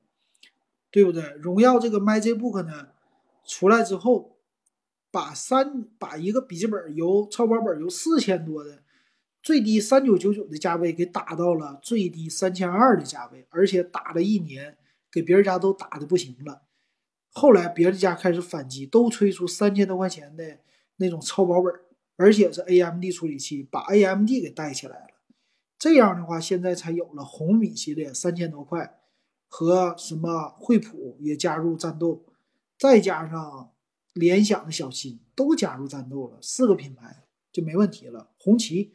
[0.90, 1.24] 对不对？
[1.42, 2.90] 荣耀这个 MagicBook 呢
[3.46, 4.38] 出来之后，
[5.12, 8.84] 把三把一个笔记本由超薄本由四千多的。
[9.42, 14.78] 最低三九九九的价位给打到了最低三千二的价位，而且打了一年，
[15.10, 16.64] 给别人家都打的不行了。
[17.32, 20.60] 后来别人家开始反击，都推出三千多块钱的
[20.98, 21.74] 那种超薄本，
[22.18, 25.08] 而且是 AMD 处理器，把 AMD 给带起来了。
[25.78, 29.00] 这样的话，现在才有了红米系列三千多块，
[29.48, 32.26] 和什么惠普也加入战斗，
[32.78, 33.72] 再加上
[34.14, 38.32] 联想的小新都加入战斗了，四个品牌就没问题了。
[38.38, 38.94] 红旗，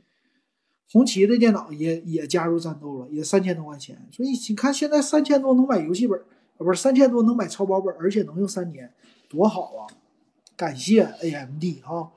[0.90, 4.08] 红旗的电脑也也加入战斗了，也三千多块钱。
[4.12, 6.20] 所以你看，现在三千多能买游戏本，
[6.56, 8.92] 不是三千多能买超薄本，而且能用三年，
[9.28, 9.86] 多好啊！
[10.56, 12.12] 感谢 AMD 哈，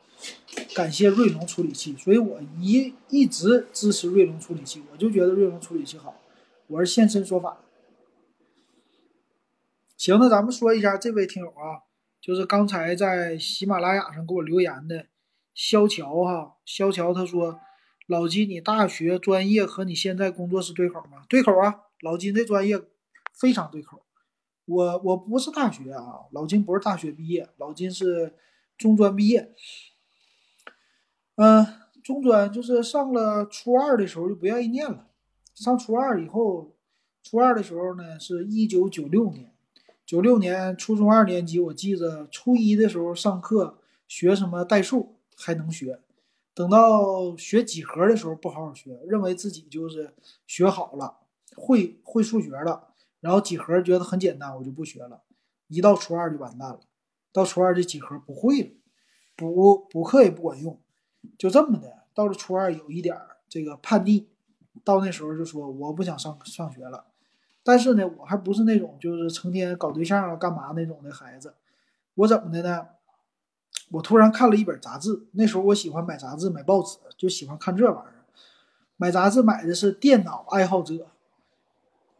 [0.76, 6.22] 感谢锐龙处理器，所以我一一直支持锐龙处理器，我就觉得锐龙处理器好，
[6.68, 7.64] 我是现身说法。
[9.98, 11.87] 行，那咱们说一下这位听友啊，
[12.28, 15.06] 就是刚才在喜马拉雅上给我留言的
[15.54, 17.58] 肖乔哈，肖乔他说，
[18.06, 21.24] 老金，你大学专业和你现在工作是对口吗？
[21.30, 22.82] 对口啊，老金这专业
[23.32, 24.06] 非常对口。
[24.66, 28.36] 我我不是大学啊，老金不是大学毕业，老金是
[28.78, 29.56] 中专毕业。
[31.36, 31.66] 嗯，
[32.04, 35.08] 中专就是上了初二的时候就不愿意念了。
[35.56, 36.76] 上初二以后，
[37.24, 39.54] 初二的时候呢，是一九九六年，
[40.08, 43.78] 九六年初中二年级，我记着初一的时候上课
[44.08, 46.00] 学什么代数还能学，
[46.54, 50.14] 等到学几何的时候不好好学，认为自己就是
[50.46, 51.18] 学好了，
[51.58, 52.88] 会会数学了。
[53.20, 55.24] 然后几何觉得很简单，我就不学了。
[55.68, 56.80] 一到初二就完蛋了，
[57.34, 58.70] 到初二这几何不会了，
[59.36, 60.80] 补补课也不管用，
[61.38, 62.04] 就这么的。
[62.14, 64.30] 到了初二有一点这个叛逆，
[64.86, 67.08] 到那时候就说我不想上上学了。
[67.68, 71.54] 但是呢，我还不是那种就是成天搞对象啊、干嘛那种的孩子。
[72.16, 72.88] 我怎么的呢？
[73.92, 78.24] 我突然看了一本杂志，那时候我喜欢买杂志、买报纸，就喜欢看这玩意儿。
[78.96, 80.94] 买杂志买的是《电脑爱好者》，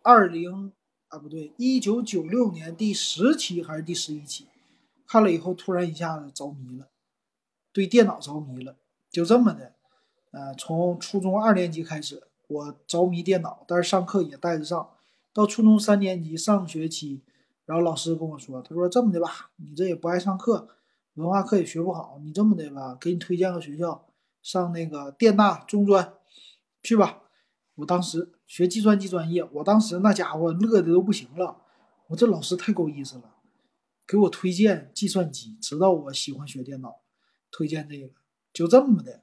[0.02, 0.74] 二零。
[1.10, 4.46] 啊，不对，一九九六年第十期还是第十一期，
[5.08, 6.90] 看了以后突然一下子着迷了，
[7.72, 8.76] 对电脑着迷了，
[9.10, 9.72] 就这么的，
[10.32, 14.90] 呃，从初中二年级开始，我着迷电脑，但是上课也带着上，
[15.38, 17.22] 到初中三年级上学期，
[17.64, 20.68] 然后老师跟我说，他说这么的吧，你这也不爱上课，
[21.14, 24.08] 文化课也学不好，你这么的吧，给你推荐个学校，
[24.42, 26.16] 上那个电大中专
[26.82, 27.22] 去吧。
[27.76, 31.62] 我当时学计算机专业，我当时那家伙乐的都不行了。
[32.08, 33.36] 我这老师太够意思了，
[34.08, 37.02] 给我推荐计算机，知道我喜欢学电脑，
[37.52, 38.10] 推荐这个，
[38.52, 39.22] 就这么的，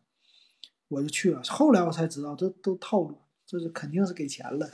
[0.86, 1.42] 我就去了。
[1.42, 3.18] 后来我才知道，这都套路，
[3.54, 4.68] 这是肯定是给钱了，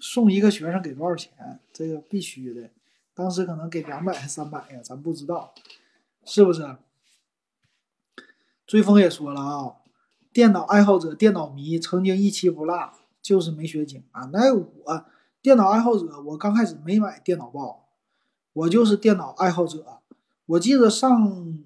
[0.00, 1.60] 送一个学生给多少钱？
[1.74, 2.70] 这个必须的。
[3.12, 5.52] 当时可能给两百还三百呀，咱不知道，
[6.24, 6.78] 是不是？
[8.66, 9.76] 追风也说了啊。
[10.32, 14.30] 电脑爱好者、电脑迷曾经一期不落，就是没学精啊。
[14.32, 15.04] 那我
[15.42, 17.90] 电脑爱好者，我刚开始没买电脑报，
[18.54, 19.98] 我就是电脑爱好者。
[20.46, 21.62] 我记得上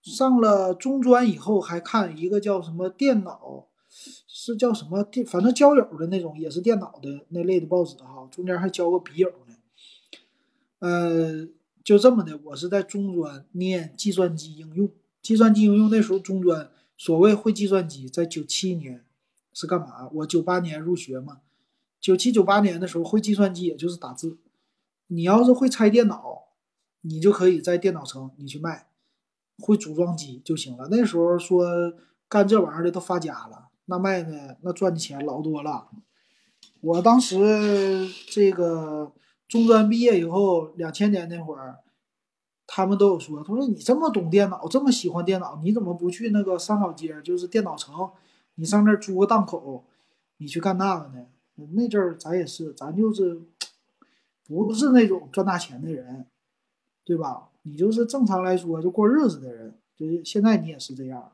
[0.00, 3.66] 上了中专以后，还看一个叫什么电脑，
[4.44, 8.28] 是叫什么电，反正交友的那种，也是电脑的那类的报纸哈。
[8.30, 9.56] 中间还交个笔友呢。
[10.80, 11.48] 呃，
[11.82, 14.90] 就这么的，我是在中专念计算机应用，
[15.22, 16.70] 计算机应用那时候中专。
[16.98, 19.06] 所谓会计算机，在九七年
[19.54, 20.10] 是干嘛？
[20.12, 21.40] 我九八年入学嘛，
[21.98, 24.36] 九七九八年的时候会计算机，也就是打字。
[25.06, 26.48] 你要是会拆电脑，
[27.00, 28.88] 你就可以在电脑城你去卖；
[29.58, 30.88] 会组装机就行了。
[30.90, 31.94] 那时候说
[32.28, 35.88] 干这玩意儿的都发家了，那卖的那赚的钱老多了。
[36.80, 39.12] 我当时这个
[39.48, 41.78] 中专毕业以后，两千年那会儿。
[42.66, 48.10] 他们都有说，他说你这么懂电脑，这么喜欢电脑，你怎么不去那个三好街，就是电脑城，
[48.54, 49.84] 你上那儿租个档口，
[50.38, 51.26] 你去干那个呢？
[51.74, 53.42] 那阵儿咱也是，咱就是
[54.48, 56.26] 不是那种赚大钱的人，
[57.04, 57.50] 对吧？
[57.64, 61.32] 你就是正常来说就过日子的人，就是现在你也是这样，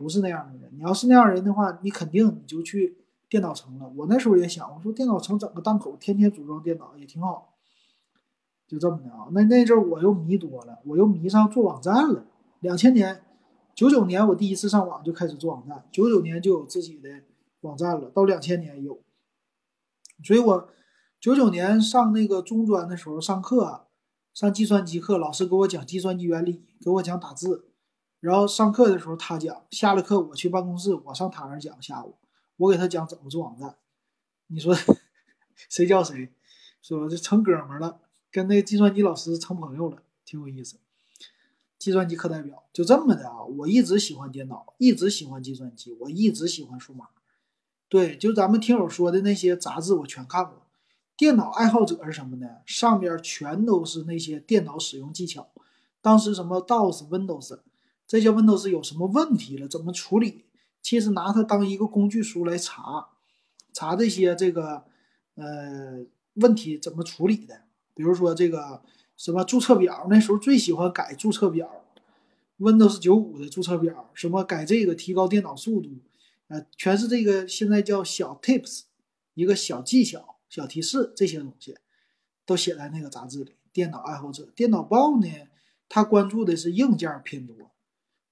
[0.00, 0.70] 不是那样的人。
[0.72, 2.96] 你要是那样人的话，你肯定你就去
[3.28, 3.86] 电脑城了。
[3.94, 7.52] 我那时候也想，我说电脑城整个档口，天天组装电脑也挺好。
[8.66, 12.24] 就这么的啊，那那阵儿我又迷多了，我又迷上做网站了。
[12.60, 13.22] 两千年，
[13.74, 17.10] 九九年我第一次上网就开始做网站，九九年就有自己的
[17.60, 18.98] 网站了，到两千年有。
[20.24, 20.68] 所以我
[21.20, 23.86] 九九年上那个中专的时候上课，
[24.32, 27.69] 上计算机课，老师给我讲计算机原理，给我讲打字。
[28.20, 31.80] 然后上课的时候他讲，下了课我去办公室，我上他那儿讲。
[31.82, 32.14] 下午
[32.56, 33.74] 我给他讲怎么做网站，
[34.48, 34.74] 你说
[35.68, 36.30] 谁叫谁？
[36.82, 38.00] 说就成哥们了。
[38.30, 40.76] 跟那个计算机老师成朋友了，挺有意思。
[41.78, 47.08] 计算机课代表就这么的啊，我一直喜欢电脑，一直喜欢计算机，我一直喜欢数码。
[47.88, 50.66] 对，就咱们听友说的那些杂志，我全看过。
[51.16, 52.58] 电脑爱好者是什么呢？
[52.66, 55.48] 上边全都是那些电脑使用技巧。
[56.00, 57.58] 当时什么 DOS、Windows，
[58.10, 60.44] 这些 Windows 有什么问题了，怎么处理？
[60.82, 63.10] 其实拿它当一个工具书来查，
[63.72, 64.82] 查这些这个
[65.36, 66.04] 呃
[66.34, 67.60] 问题怎么处理的。
[67.94, 68.82] 比如说这个
[69.16, 71.84] 什么注册表，那时候最喜欢改注册表
[72.58, 75.90] ，Windows 九五的注册表，什么改这个提高电脑速度，
[76.48, 78.80] 呃，全是这个现在叫小 Tips，
[79.34, 81.76] 一个小技巧、小提示这些东西，
[82.44, 83.52] 都写在那个杂志里。
[83.72, 85.28] 电脑爱好者电脑报呢，
[85.88, 87.69] 他关注的是硬件偏多，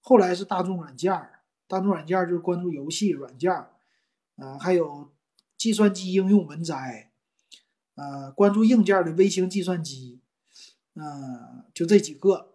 [0.08, 1.12] 后来是大众软件
[1.66, 3.52] 大众软件就是关注游戏软件
[4.36, 5.10] 啊，还有
[5.58, 7.10] 计算机应用文摘，
[7.94, 10.22] 呃，关注硬件的微型计算机，
[10.94, 12.54] 嗯，就这几个。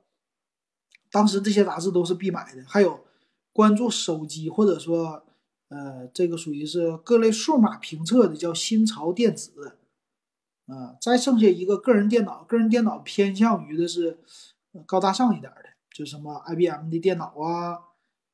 [1.11, 3.05] 当时这些杂志都是必买的，还有
[3.51, 5.23] 关注手机或者说，
[5.67, 9.77] 呃，这个属于是各类数码评测的，叫新潮电子。
[10.65, 14.17] 啊，再剩下一个个人电脑，个人电脑偏向于的是
[14.87, 17.79] 高大上一点的，就什么 IBM 的电脑啊，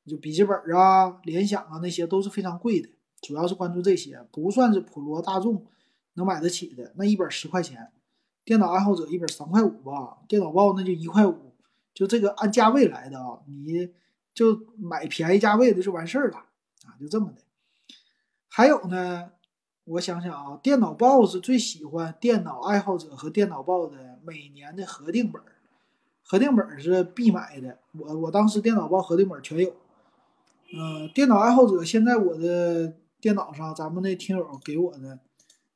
[0.06, 2.88] 就笔记本啊、联想啊那些都是非常贵的，
[3.20, 5.66] 主要是关注这些，不算是普罗大众
[6.14, 6.92] 能买得起的。
[6.96, 7.92] 那一本十块钱，
[8.44, 11.54] 电脑爱好者一本三块五吧，电脑报那就一块五，
[11.92, 13.92] 就这个按价位来的啊，你
[14.32, 17.42] 就买便宜价位的就完事儿了啊，就这么的。
[18.48, 19.30] 还有呢。
[19.84, 25.42] 我想想啊，电脑报是最喜欢电脑爱好者和电脑报的每年的核定本，
[26.30, 27.76] 核定本是必买的。
[27.90, 29.74] 我我当时电脑报核定本全有。
[30.72, 35.18] 嗯，电脑爱好者现在我的电脑上，咱们那听友给我的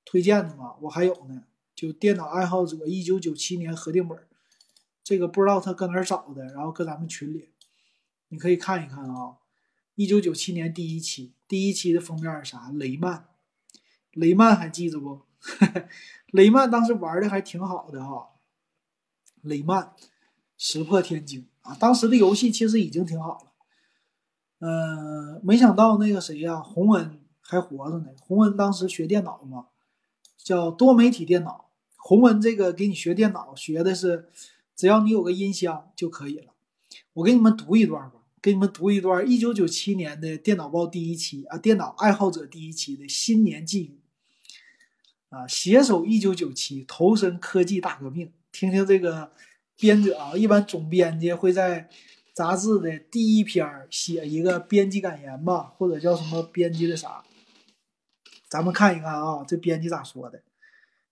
[0.05, 1.43] 推荐的嘛，我还有呢。
[1.75, 4.17] 就电脑爱好者一九九七年核定本，
[5.03, 7.49] 这个不知道他搁哪儿找的，然后搁咱们群里，
[8.29, 9.39] 你可以看一看啊。
[9.97, 12.71] 一九九七年第一期，第一期的封面是啥？
[12.73, 13.27] 雷曼。
[14.13, 15.23] 雷曼还记着不？
[16.31, 18.29] 雷曼当时玩的还挺好的哈。
[19.43, 19.93] 雷曼
[20.67, 21.77] 石破天惊啊！
[21.79, 23.53] 当时的游戏其实已经挺好了。
[24.61, 28.07] 嗯，没想到那个谁呀，洪恩还活着呢。
[28.19, 29.67] 洪恩当时学电脑嘛，
[30.39, 31.69] 叫多媒体电脑。
[31.99, 34.31] 洪恩这个给你学电脑，学的是
[34.75, 36.55] 只要你有个音箱就可以了。
[37.13, 44.01] 我给你们读一段吧，给你们读一段一九九七年的电脑报第一期啊，电脑爱好者第一期的新年寄语。
[45.29, 48.33] 啊，携手一九九七，投身科技大革命。
[48.51, 49.33] 听听这个
[49.77, 51.89] 编者啊，一般总编辑会在
[52.33, 57.25] 杂志的第一篇写一个编辑感言吧，或者叫什么编辑的啥。
[58.49, 60.43] 咱们看一看啊，这编辑咋说的？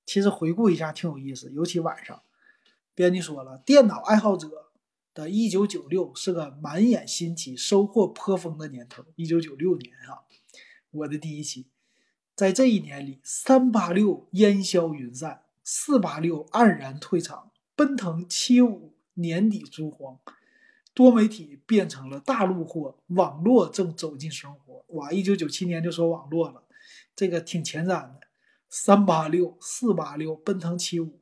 [0.05, 2.23] 其实回顾一下挺有意思，尤其晚上，
[2.95, 4.73] 编辑说了，电脑爱好者
[5.15, 9.05] 的一九九六是个满眼新奇、收获颇丰的年头。
[9.15, 10.27] 一九九六年啊，
[10.91, 11.67] 我的第一期。
[12.35, 17.52] 在这一年里，三八六烟消云散，四八六黯然退场，
[17.83, 20.17] 奔腾七五年底珠黄，
[20.95, 24.85] 多媒体变成了大陆货，网络正走进生活。
[24.95, 26.63] 哇，一九九七年就说网络了，
[27.17, 28.21] 这个挺前瞻的。
[28.69, 31.19] 三八六、四八六、奔腾七五，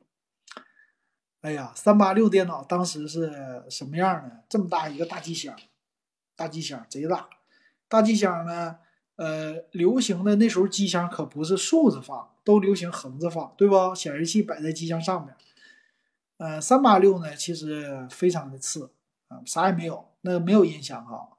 [1.41, 4.41] 哎呀，三八六电脑当时是什么样呢？
[4.47, 5.59] 这么大一个大机箱，
[6.37, 7.27] 大机箱贼大，
[7.89, 8.77] 大机箱呢？
[9.17, 13.95] 呃，流行的那时候机箱可不是竖着放，都流行横着放，对不？
[13.95, 15.35] 显示器摆在机箱上面。
[16.41, 18.91] 呃，三八六呢，其实非常的次
[19.28, 21.36] 啊，啥也没有，那没有音响哈，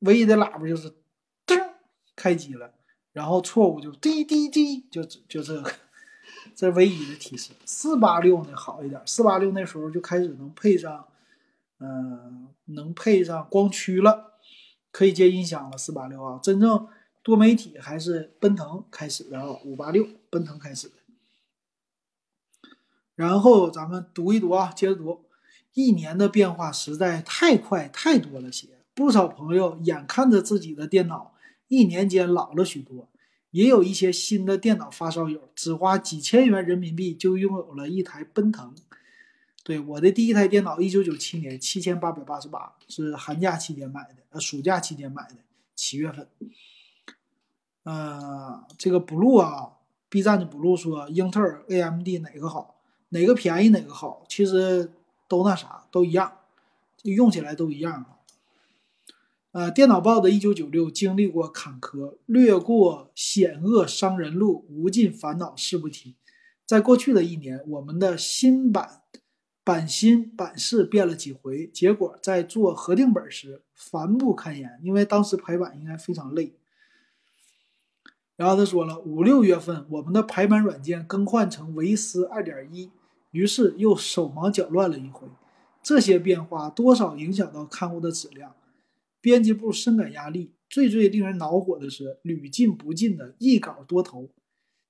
[0.00, 0.90] 唯一的喇叭就是
[1.46, 1.74] 噔
[2.16, 2.74] 开机了，
[3.12, 5.72] 然后错误就滴滴滴，就就这个，
[6.56, 7.52] 这唯一的提示。
[7.64, 11.06] 四八六呢好一点，四八六那时候就开始能配上，
[11.78, 14.40] 嗯，能配上光驱了。
[14.90, 16.88] 可以接音响了，四八六啊，真正
[17.22, 20.94] 多媒体还是奔腾开始的啊，五八六奔腾开始的。
[23.20, 25.26] 然后咱们读一读啊，接着读，
[25.74, 31.34] 一年的变化实在太快太多了些，不少朋友眼看着自己的电脑
[31.68, 33.10] 一年间老了许多，
[33.50, 38.74] 也有一些新的电脑发烧友只花几千元人民币就拥有了一台奔腾。
[39.62, 45.36] 对我的第一台电脑，一九九七年七千八百八十八，是寒假期间买的，呃，暑假期间买的，
[45.76, 46.26] 七月份。
[47.82, 49.72] 呃，这个 blue 啊
[50.08, 52.79] ，B 站的 blue 说，英特尔、AMD 哪个好？
[53.10, 54.24] 哪个便宜哪个好？
[54.28, 54.90] 其实
[55.28, 56.38] 都那啥，都一样，
[57.04, 58.18] 用起来都一样啊。
[59.52, 66.16] 呃，电脑报的一九九六经历过坎坷，略过险恶伤人路，无尽烦恼事不提。
[66.66, 69.02] 在过去的一年，我们的新版。
[69.62, 76.54] 版新版式变了几回，结果在做核定本时烦不堪言，因为当时排版应该非常累。
[78.36, 82.90] 然后他说了，五六月份我们的排版软件更换成维斯二点一，
[83.30, 85.28] 于是又手忙脚乱了一回。
[85.82, 88.54] 这些变化多少影响到刊物的质量，
[89.20, 90.52] 编辑部深感压力。
[90.68, 94.30] 最最令人恼火的是屡禁不禁的一稿多投，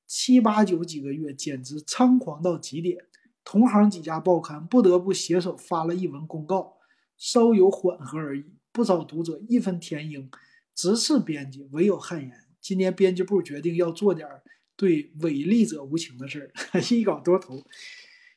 [0.07, 3.07] 七八九几个月简直猖狂到极点。
[3.43, 6.77] 同行几家报刊不得不携手发了一文公告，
[7.17, 8.45] 稍有缓和而已。
[8.73, 10.29] 不少读者义愤填膺，
[10.75, 12.33] 直斥编辑唯有汗颜。
[12.61, 14.29] 今年编辑部决定要做点
[14.77, 17.65] 对违例者无情的事儿， 一稿多投。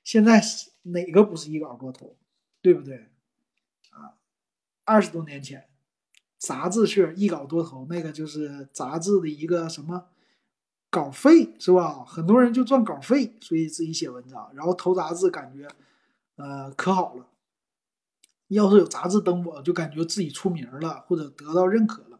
[0.03, 0.41] 现在
[0.83, 2.15] 哪个不是一稿多投，
[2.61, 3.09] 对不对？
[3.91, 4.17] 啊，
[4.83, 5.69] 二十多年前，
[6.37, 10.09] 杂志社一稿多投，那个就是杂志的一个什么
[10.89, 12.03] 稿费是吧？
[12.03, 15.67] 很多人就赚稿费，所以自己写文章，然后投杂志，感觉
[16.35, 17.27] 呃可好了。
[18.49, 22.19] 要是有杂志登我，就感觉自己出名了，或者得到认可了。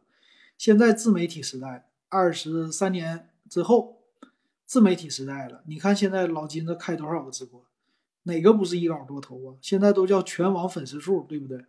[0.57, 4.01] 现在自媒体时代，二十三年之后，
[4.65, 5.63] 自媒体时代了。
[5.67, 7.63] 你看现在老金子开多少个直播？
[8.23, 9.55] 哪个不是一稿多投啊？
[9.61, 11.65] 现在都叫全网粉丝数，对不对？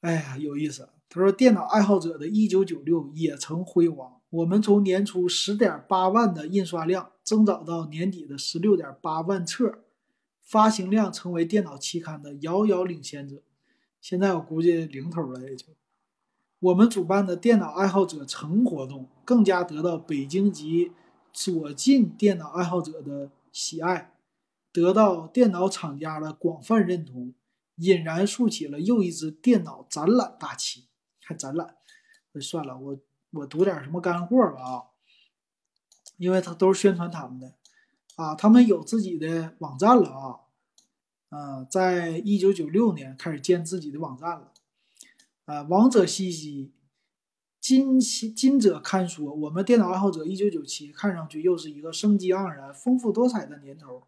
[0.00, 0.88] 哎呀，有意思。
[1.08, 4.20] 他说，电脑爱好者的一九九六也曾辉煌。
[4.28, 9.78] 我们从年初十点八万的印刷量增长到年底的十六点八万册，
[10.42, 13.36] 发行量成为电脑期刊的遥遥领先者。
[14.02, 15.68] 现在我估计零头了也就。
[16.60, 20.92] 我们主办的电脑爱好者城活动更加得到北京及
[21.32, 24.12] 左近电脑爱好者的喜爱。
[24.72, 27.34] 得到电脑厂家的广泛认同，
[27.76, 30.88] 引燃竖起了又一支电脑展览大旗。
[31.20, 31.76] 看展览，
[32.32, 32.98] 那算了，我
[33.32, 34.82] 我读点什么干货吧啊，
[36.16, 37.54] 因为他都是宣传他们的
[38.16, 40.40] 啊，他们有自己的网站了啊，
[41.28, 44.52] 啊，在一九九六年开始建自己的网站了，
[45.44, 46.72] 啊，王者西西，
[47.60, 54.06] 金金者看说，我们电脑爱好者一九九七看上去又是一个生机盎然、丰富多彩的年头。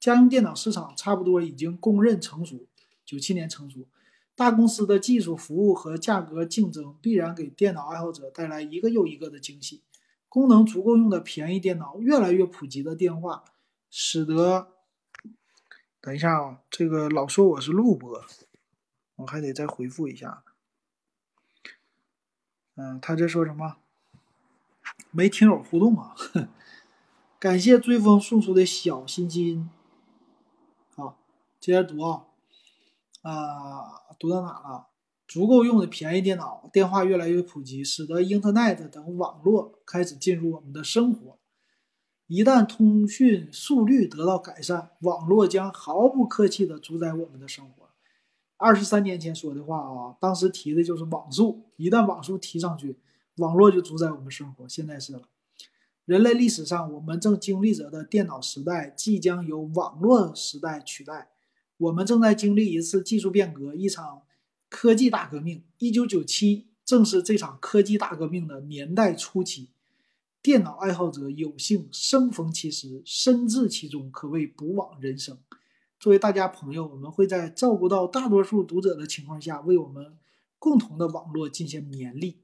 [0.00, 2.66] 家用电脑市场差不多已经公认成熟，
[3.04, 3.86] 九七年成熟。
[4.34, 9.82] 大公司的技术服务和价格竞争必然给电脑爱好者带来一个又一个的惊喜。
[10.30, 13.44] 功能足够用的便宜电脑越来越普及的电话，
[13.90, 14.68] 使得……
[16.00, 18.24] 等一下啊，这个老说我是录播，
[19.16, 20.44] 我还得再回复一下。
[22.76, 23.76] 嗯，他这说什么？
[25.10, 26.14] 没听友互动啊？
[27.38, 29.68] 感谢追风送出的小心心。
[31.60, 32.24] 接着读啊，
[33.20, 33.36] 啊，
[34.18, 34.86] 读到哪了？
[35.28, 41.38] 足够用的便宜电脑，电话越来越普及，使得 Internet 等网络开始进入我们的生活。
[42.26, 47.90] 一旦通讯速率得到改善，网络将毫不客气地主宰我们的生活。
[48.56, 51.70] 二十三年前说的话啊，当时提的就是网速。
[51.76, 52.98] 一旦网速提上去，
[53.36, 54.68] 网络就主宰我们生活。
[54.68, 55.22] 现在是了，
[56.04, 61.29] 人类历史上我们正经历着的电脑时代，即将由网络时代取代。
[61.80, 64.20] 我们正在经历一次技术变革，一场
[64.68, 65.64] 科技大革命。
[65.78, 69.70] 一九九七正是这场科技大革命的年代初期，
[70.42, 75.38] 电脑爱好者有幸生逢其时，身至其中，可谓不枉人生。
[75.98, 80.18] 作为大家朋友，我们会在照顾到大多数读者的情况下，为我们
[80.58, 82.42] 共同的网络进行勉励。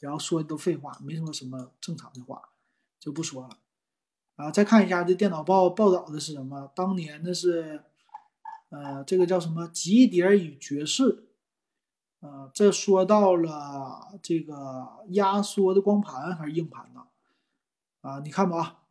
[0.00, 2.40] 然后说的都废话，没说什么正常的话，
[2.98, 3.58] 就不说了。
[4.36, 6.72] 啊，再看一下这电脑报报道的是什么？
[6.74, 7.82] 当年的是。
[8.70, 9.68] 呃，这个叫什么？
[9.68, 11.28] 级碟与爵士，
[12.20, 17.06] 呃，这说到了这个压缩的光盘还是硬盘呢？
[18.00, 18.84] 啊，你看吧，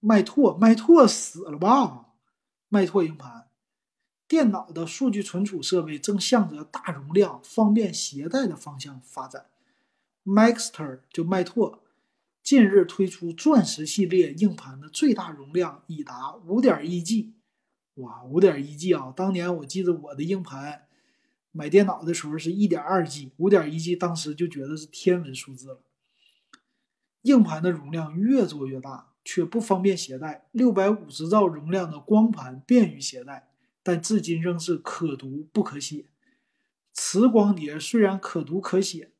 [0.00, 2.14] 麦拓，麦拓死了吧？
[2.68, 3.48] 麦拓硬盘，
[4.26, 9.46] 电脑的数据存储设备正向着大容量、方便携带的方向发展。
[10.24, 11.78] Maxter 就麦拓，
[12.42, 17.34] 近日推出钻石系列硬盘的最大容量已达五点一 G。
[17.96, 19.10] 哇，五点一 G 啊！
[19.16, 20.86] 当年我记得我的硬盘
[21.50, 25.80] 买电脑的时候是一点二 G，五点一 G 当时就觉得是天文数字了。
[27.22, 30.46] 硬盘的容量越做越大，却不方便携带。
[30.52, 33.48] 六百五十兆容量的光盘便于携带，
[33.82, 36.04] 但至今仍是可读不可写。
[36.92, 39.12] 磁光碟虽然可读可写，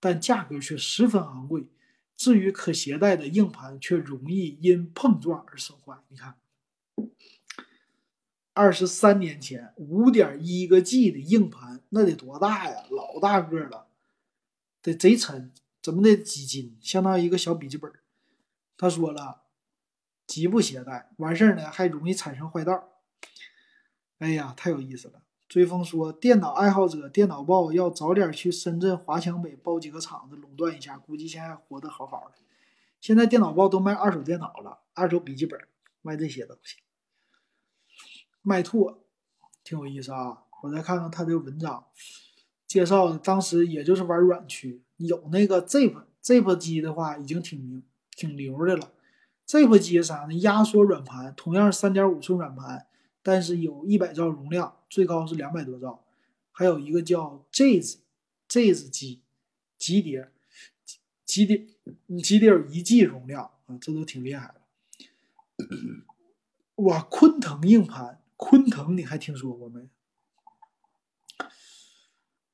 [0.00, 1.68] 但价格却十分昂贵。
[2.16, 5.96] 至于可携带的硬盘，却容易因碰撞而损坏。
[6.08, 6.34] 你看。
[8.54, 12.84] 二十三年前，五点一个 G 的硬盘，那得多大呀？
[12.88, 13.88] 老大个了，
[14.80, 15.52] 得贼沉，
[15.82, 16.78] 怎么得几斤？
[16.80, 17.92] 相当于一个小笔记本。
[18.76, 19.42] 他说了，
[20.24, 22.90] 极不携带，完事儿呢还容易产生坏道。
[24.18, 25.24] 哎呀，太有意思了。
[25.48, 32.36] 追风说，电脑爱好者电脑报要早点去深圳华强北包几个厂子垄断一下，估计现在活得好好的。
[33.00, 35.60] 现在电脑报都卖二手电脑了，二手笔记本
[36.02, 36.76] 卖这些东西。
[38.44, 39.00] 麦拓，
[39.64, 40.42] 挺有意思啊。
[40.62, 41.86] 我再看看他的文章，
[42.66, 47.82] 介绍的当时也就是玩软驱，有那个 Zip Zip 机的话，已经挺牛
[48.14, 48.92] 挺牛的了。
[49.46, 50.34] Zip 机啥呢？
[50.34, 52.86] 压缩软盘，同样是三点五寸软盘，
[53.22, 56.04] 但是有一百兆容量，最高是两百多兆。
[56.52, 57.96] 还有一个叫 Jazz
[58.48, 59.22] Jazz 机，
[59.76, 60.30] 极碟，
[61.24, 61.66] 极碟，
[62.22, 64.62] 极碟有一 G 容量啊，这都挺厉害的。
[66.84, 69.88] 哇，昆腾硬盘，昆腾你还听说过没？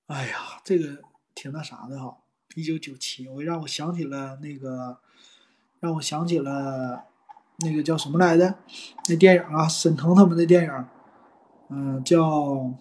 [0.07, 1.03] 哎呀，这个
[1.35, 2.19] 挺那啥的哈。
[2.55, 5.01] 一九九七，我让我想起了那个，
[5.81, 7.07] 让我想起了
[7.59, 8.55] 那个叫什么来着？
[9.09, 10.87] 那电影啊，沈腾他们的电影，
[11.71, 12.73] 嗯，叫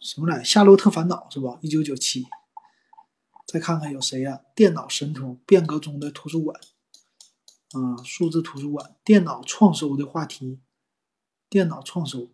[0.00, 0.38] 什么来？
[0.44, 1.58] 《夏洛特烦恼》是吧？
[1.60, 2.24] 一九九七。
[3.46, 4.40] 再看看有谁呀？
[4.54, 6.58] 电脑神童，变革中的图书馆，
[7.72, 10.60] 啊，数字图书馆，电脑创收的话题，
[11.48, 12.28] 电脑创收。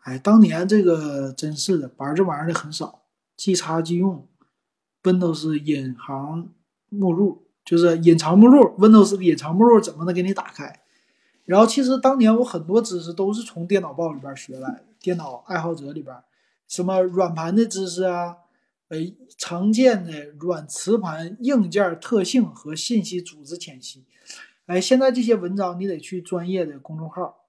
[0.00, 3.02] 哎，当年这个真是的，玩这玩意儿的很少，
[3.36, 4.28] 即插即用。
[5.02, 6.48] Windows 隐藏
[6.88, 10.80] 目录就是隐藏目录，Windows 隐藏目录怎么能给你打开？
[11.44, 16.16] 然后其实当年我很多知识都是从电脑报里边学来的，电脑爱好者里边，
[16.66, 18.36] 什么软盘的知识啊，
[18.88, 18.98] 呃，
[19.36, 24.04] 常见的软磁盘硬件特性和信息组织浅析。
[24.64, 27.43] 哎，现在这些文章你得去专业的公众号，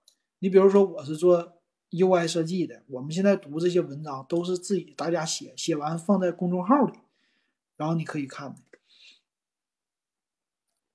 [0.46, 1.54] 你比如说我是做。
[1.92, 6.94] UI 设计的，我们现在读这些文章都是自己大家写，写完放在公众号里，
[7.78, 8.54] 然后你可以看。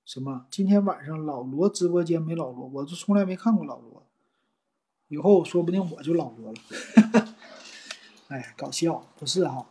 [0.05, 0.45] 什么？
[0.51, 4.05] 今天晚上老罗直播间没老罗，我就从来没看过老罗，
[5.07, 6.59] 以后说不定我就老罗了。
[8.29, 9.67] 哎，搞笑，不是哈？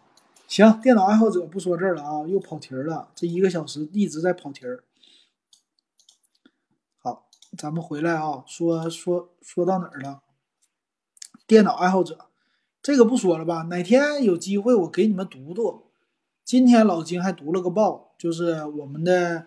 [0.49, 4.83] 行，电脑爱好者不说这儿了啊，又跑题了，这一个小时一直在跑题儿。
[7.57, 10.23] 咱们回来啊，说说说到哪儿了？
[11.47, 12.27] 电脑爱好者，
[12.81, 13.63] 这个不说了吧？
[13.63, 15.83] 哪天有机会我给你们读读。
[16.45, 19.47] 今天老金还读了个报，就是我们的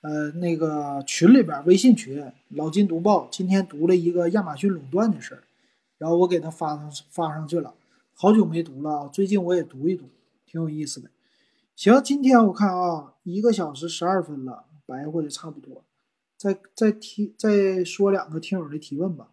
[0.00, 3.28] 呃那个群里边微信群，老金读报。
[3.30, 5.42] 今天读了一个亚马逊垄断的事儿，
[5.98, 7.74] 然后我给他发上发上去了。
[8.14, 10.08] 好久没读了啊，最近我也读一读，
[10.46, 11.10] 挺有意思的。
[11.76, 15.84] 行，今天我看啊，一个小时十二分了，白活的差不多。
[16.44, 19.30] 再再提再说两个听友的提问吧。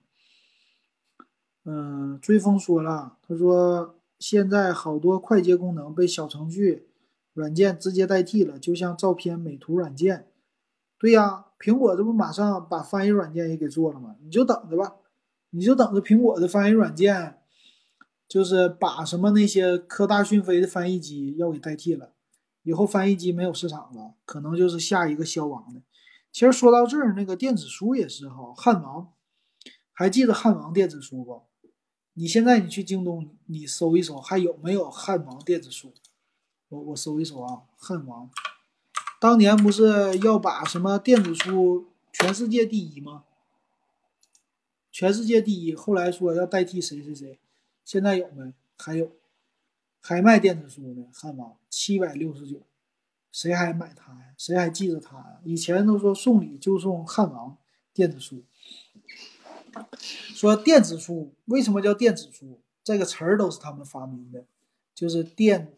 [1.66, 6.88] 嗯，追风说了，他说现在好多快捷功能被小程序
[7.34, 10.30] 软件直接代替了，就像照片美图软件。
[10.98, 14.16] 对呀，苹果这不马上把翻译软件也给做了吗？
[14.22, 14.96] 你就等着吧，
[15.50, 17.40] 你就等着苹果的翻译软件，
[18.26, 22.14] 就是把什么那些科大讯飞的翻译机要给代替了，
[22.64, 25.82] 以后翻译机没有市场了，可能就是下一个消亡的。
[26.32, 29.12] 其实说到这儿，那个电子书也是哈，汉王，
[29.92, 31.44] 还记得汉王电子书不？
[32.14, 35.94] 你现在你去京东，你搜一搜还有没有汉王电子书？
[36.70, 38.30] 我我搜一搜啊，汉王，
[39.20, 43.26] 当年不是要把什么电子书全世界第一吗？
[44.92, 47.40] 全世界第一，后来说要代替谁谁谁，
[47.84, 48.54] 现在有没？
[48.78, 49.12] 还有，
[50.00, 52.62] 还卖电子书呢，汉王七百六十九，
[53.32, 54.34] 谁还买它呀？
[54.38, 55.40] 谁还记着它呀？
[55.44, 57.58] 以前都说送礼就送汉王
[57.94, 58.44] 电子书。
[60.36, 62.62] 说电子书为什么叫电子书？
[62.84, 64.46] 这个词儿都是他们发明的，
[64.94, 65.78] 就是电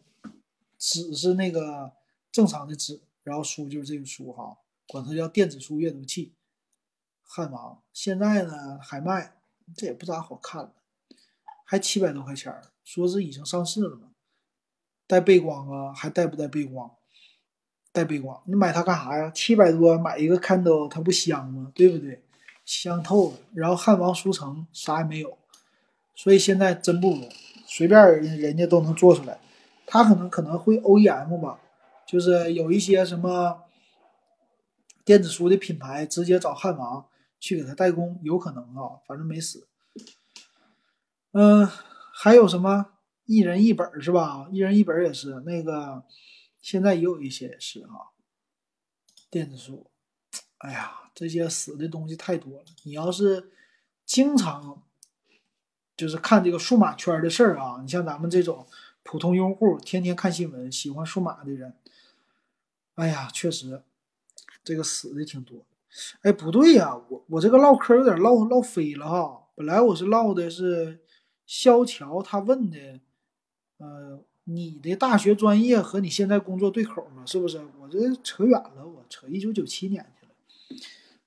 [0.78, 1.92] 纸是那个
[2.32, 4.58] 正常的纸，然后书就是这个书哈，
[4.88, 6.32] 管它叫电子书阅读器。
[7.22, 9.36] 汉王现在呢还卖，
[9.76, 10.72] 这也不咋好看了，
[11.64, 14.10] 还七百多块钱儿，说是已经上市了嘛？
[15.06, 15.92] 带背光啊？
[15.92, 16.96] 还带不带背光？
[17.94, 19.30] 带背光，你买它干啥呀？
[19.32, 21.70] 七百多买一个 Kindle，它不香吗？
[21.72, 22.20] 对不对？
[22.64, 25.38] 香透了，然后汉王书城啥也没有，
[26.16, 27.28] 所以现在真不如，
[27.66, 29.38] 随便人人家都能做出来。
[29.86, 31.60] 他可能可能会 OEM 吧，
[32.04, 33.62] 就是有一些什么
[35.04, 37.04] 电子书的品牌直接找汉王
[37.38, 39.68] 去给他代工，有可能啊，反正没死。
[41.32, 41.68] 嗯，
[42.12, 42.86] 还有什么
[43.26, 44.48] 一人一本是吧？
[44.50, 46.02] 一人一本也是那个，
[46.64, 48.16] 现在也有一些也是啊，
[49.30, 49.86] 电子书。
[50.58, 51.00] 哎呀。
[51.16, 52.64] 这些死的东西太多了。
[52.82, 53.52] 你要是
[54.04, 54.82] 经常
[55.96, 58.66] 就是看这个数码圈的事儿啊，你像咱们这种
[59.04, 61.76] 普通用户，天天看新闻、喜欢数码的人，
[62.96, 63.84] 哎呀，确实
[64.64, 65.64] 这个死的挺多。
[66.22, 69.46] 哎，不对呀，我我这个唠嗑有点唠唠飞了哈。
[69.54, 70.98] 本来我是唠的是
[71.46, 72.98] 肖乔他问的，
[73.76, 77.24] 呃，你的大学专业和你现在工作对口吗？
[77.26, 77.64] 是不是？
[77.80, 80.32] 我这扯远了，我扯一九九七年去了。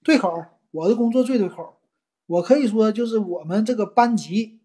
[0.03, 1.76] 对口，我的工作最对口。
[2.27, 4.60] 我可以说就是我们这个班级，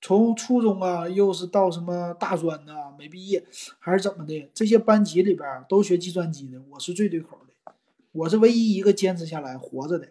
[0.00, 3.46] 从初中啊，又是到什么大专呐，没毕业
[3.78, 7.72] 还是怎么的，这些班级里边都学计算机的，我是最对口的，
[8.12, 10.08] 我是唯一一个坚持下来活着的，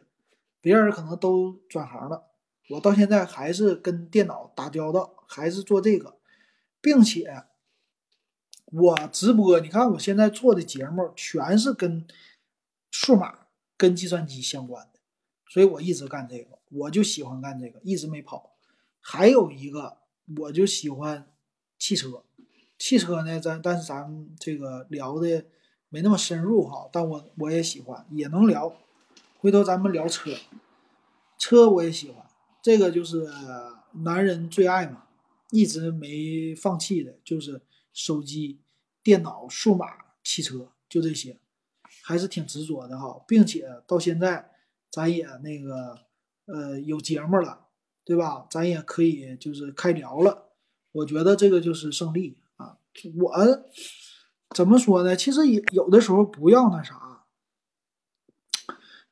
[0.59, 2.23] 别人可能都转行了，
[2.71, 6.15] 我到现在还是跟电脑打交道，还是做这个，
[6.81, 7.43] 并且
[8.71, 12.07] 我直播，你看我现在做的节目全是跟
[12.89, 13.39] 数码、
[13.77, 14.99] 跟计算机相关的，
[15.47, 16.59] 所以我一直干这个。
[16.69, 18.55] 我就喜欢干这个，一直没跑。
[19.01, 19.97] 还有一个，
[20.37, 21.27] 我就喜欢
[21.77, 22.23] 汽车。
[22.77, 25.45] 汽车呢，咱但是咱们这个聊的
[25.89, 28.73] 没那么深入哈，但我我也喜欢，也能聊。
[29.37, 30.31] 回头咱们聊车，
[31.37, 32.25] 车我也喜欢。
[32.61, 33.27] 这个就是
[34.03, 35.05] 男人最爱嘛，
[35.49, 37.61] 一直没放弃的，就是
[37.93, 38.59] 手机、
[39.03, 39.87] 电脑、数码、
[40.23, 41.39] 汽车，就这些，
[42.03, 44.51] 还是挺执着的哈，并且到现在
[44.89, 46.07] 咱也那个。
[46.45, 47.67] 呃，有节目了，
[48.03, 48.45] 对吧？
[48.49, 50.49] 咱也可以就是开聊了。
[50.91, 52.77] 我觉得这个就是胜利啊！
[53.15, 53.63] 我
[54.53, 55.15] 怎么说呢？
[55.15, 57.25] 其实有有的时候不要那啥，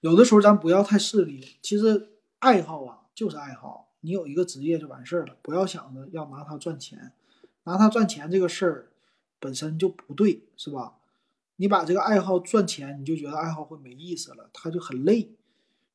[0.01, 1.57] 有的时候咱不要太势利。
[1.61, 5.37] 其实爱好啊，就是爱好，你有一个职业就完事儿了。
[5.41, 7.13] 不要想着要拿它赚钱，
[7.63, 8.91] 拿它赚钱这个事儿
[9.39, 10.95] 本身就不对，是吧？
[11.57, 15.35] 你把这个爱好赚钱，你就觉得爱好会没意思了，它就很累。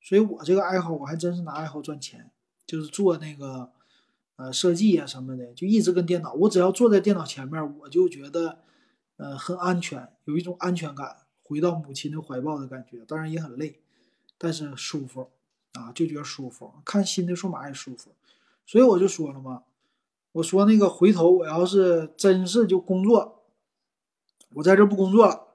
[0.01, 2.31] 所以，我这个爱好，我还真是拿爱好赚钱，
[2.66, 3.73] 就是做那个，
[4.36, 6.35] 呃，设计啊什么的，就一直跟电脑。
[6.35, 8.59] 我只要坐在电脑前面，我就觉得，
[9.16, 13.03] 呃，很安全，有一种安全感，回到母亲的怀抱的感觉。
[13.07, 13.81] 当然也很累，
[14.36, 15.31] 但是舒服
[15.73, 16.74] 啊，就觉得舒服。
[16.85, 18.11] 看新的数码也舒服。
[18.66, 19.62] 所以我就说了嘛，
[20.35, 23.44] 我说那个回头我要是真是就工作，
[24.55, 25.47] 我在这不工作了，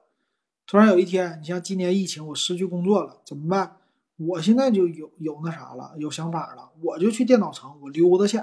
[0.66, 3.76] 突然有一天，你像今年疫情，我失去工作了，怎么办？
[4.16, 8.38] 我现在就有有那啥了，有想法了，我就去电脑城，我溜达去，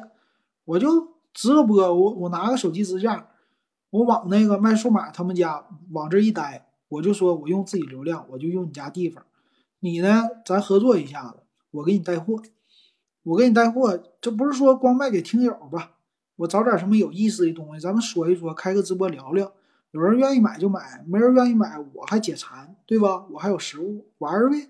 [0.66, 3.32] 我就直播，我我拿个手机支架，
[3.90, 9.26] 我往那个卖数码他们家往这一待，我就说我用自己流量，我就用你家地方，
[9.80, 11.40] 你呢，咱合作一下子，
[11.72, 12.36] 我给你带货，
[13.24, 15.94] 我给你带货，这不是说光卖给听友吧？
[16.38, 19.54] 我找点什么有意思的东西，咱们说一说，开个直播聊聊，
[19.92, 23.28] 有人愿意买就买，没人愿意买，我还解馋，对吧？
[23.32, 24.70] 我还有实物，玩呗。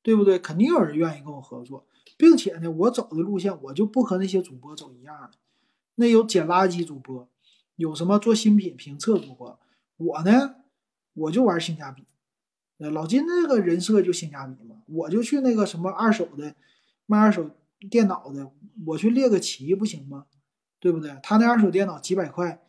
[0.00, 0.38] 对不对？
[0.38, 1.84] 肯定有人愿意跟我合作，
[2.16, 5.32] 并且呢，我走的路线我就不和那些主播走一样的。
[5.96, 7.28] 那有捡垃圾主播，
[7.76, 9.58] 有什么做新品评测主播，
[9.98, 10.54] 我呢，
[11.12, 12.04] 我就玩性价比。
[12.78, 16.54] 呃老金那个人设就性价比嘛，我就去那个什么二手的
[17.04, 17.50] 卖二手
[17.90, 18.50] 电脑的，
[18.86, 20.24] 我去猎个奇不行吗？
[20.80, 21.18] 对不对？
[21.22, 22.60] 他那二手电脑几百块，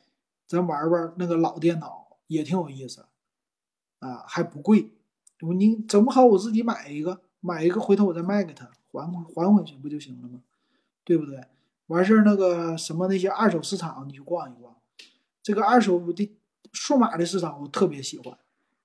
[0.47, 3.05] 咱玩玩那个老电脑也挺有意思
[3.99, 4.91] 啊，还不贵。
[5.39, 7.21] 你整不好我自己买一个。
[7.41, 10.41] 买一个，回头我再卖给他，还还回去不就行了吗？
[11.05, 11.41] 对不对？
[11.87, 14.75] 完事儿那个什么那些二手市场，你去逛一逛。
[15.41, 16.37] 这个二手的
[16.73, 18.37] 数码的市场，我特别喜欢。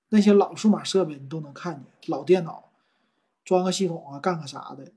[0.07, 2.71] 那些老数码设备你都能看见，老电脑
[3.43, 4.89] 装个系统啊，干个啥的，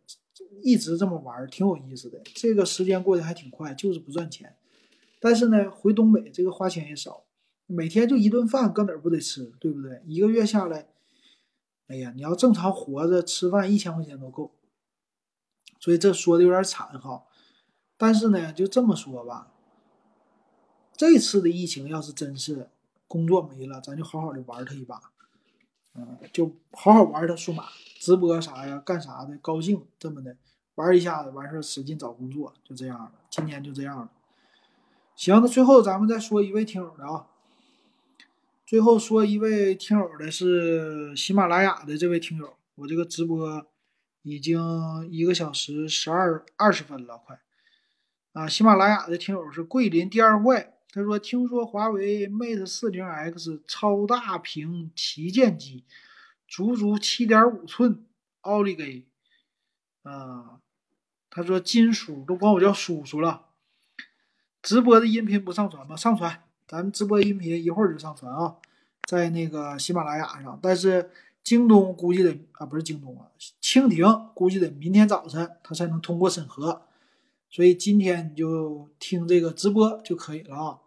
[0.62, 2.20] 一直这么玩，挺有意思的。
[2.34, 4.56] 这个时间过得还挺快，就是不赚钱。
[5.20, 7.24] 但是呢，回东北这个花钱也少，
[7.66, 10.02] 每天就一顿饭，搁哪儿不得吃，对不对？
[10.06, 10.88] 一个月下来。
[11.88, 14.52] 哎呀，你要正常活着吃饭，一千块钱都够。
[15.80, 17.24] 所以这说的有点惨哈，
[17.96, 19.52] 但是呢，就这么说吧。
[20.96, 22.68] 这次的疫情要是真是
[23.06, 25.00] 工作没了，咱就好好的玩它一把，
[25.94, 27.64] 嗯，就好好玩的数码
[27.98, 30.36] 直播啥呀，干啥的，高兴这么的
[30.76, 33.12] 玩一下子，完事儿使劲找工作，就这样了。
[33.30, 34.10] 今年就这样了。
[35.16, 37.26] 行，那最后咱们再说一位听友的啊。
[38.64, 43.66] 最后说一位听友的是喜马拉雅的这位听友，我这个直播
[44.22, 47.40] 已经一个小时十二二十分了，快
[48.34, 48.46] 啊！
[48.46, 55.84] 喜马拉雅的听友是桂林第二怪，他说听说华为 Mate 四零 X 超大屏旗舰机，
[56.46, 58.04] 足足七点五寸，
[58.40, 59.06] 奥利给
[60.02, 60.60] 啊！
[61.30, 63.48] 他说金叔都管我叫叔叔了，
[64.62, 65.94] 直播的音频不上传吗？
[65.94, 66.42] 上传。
[66.66, 68.56] 咱们直播音频一会儿就上传啊，
[69.02, 71.10] 在那个喜马拉雅上，但是
[71.44, 73.28] 京东估计得啊，不是京东啊，
[73.62, 76.87] 蜻蜓估计得明天早晨它才能通过审核，
[77.50, 80.78] 所以今天你就听这个直播就可以了啊。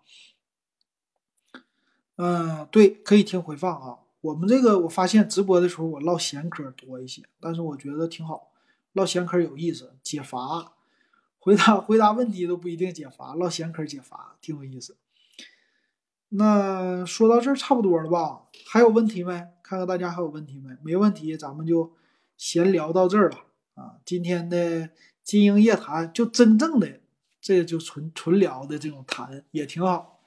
[2.17, 3.99] 嗯，对，可以听回放啊。
[4.21, 8.51] 我们这个我发现直播的时候我唠闲嗑多一些，但是我觉得挺好，
[8.93, 10.73] 唠闲嗑有意思，解乏，
[11.39, 14.95] 回答回答问题都不一定解乏，唠闲嗑解乏，挺有意思。
[16.29, 18.43] 那说到这儿差不多了吧？
[18.67, 19.33] 还有问题没？
[19.63, 20.77] 看看大家还有问题没？
[20.83, 21.91] 没问题，咱们就
[22.37, 23.37] 闲聊到这儿了。
[23.73, 23.97] 啊。
[24.05, 24.91] 今天的
[25.23, 26.99] 金鹰夜谈就真正的
[27.39, 30.19] 这个就纯纯聊的这种谈也挺好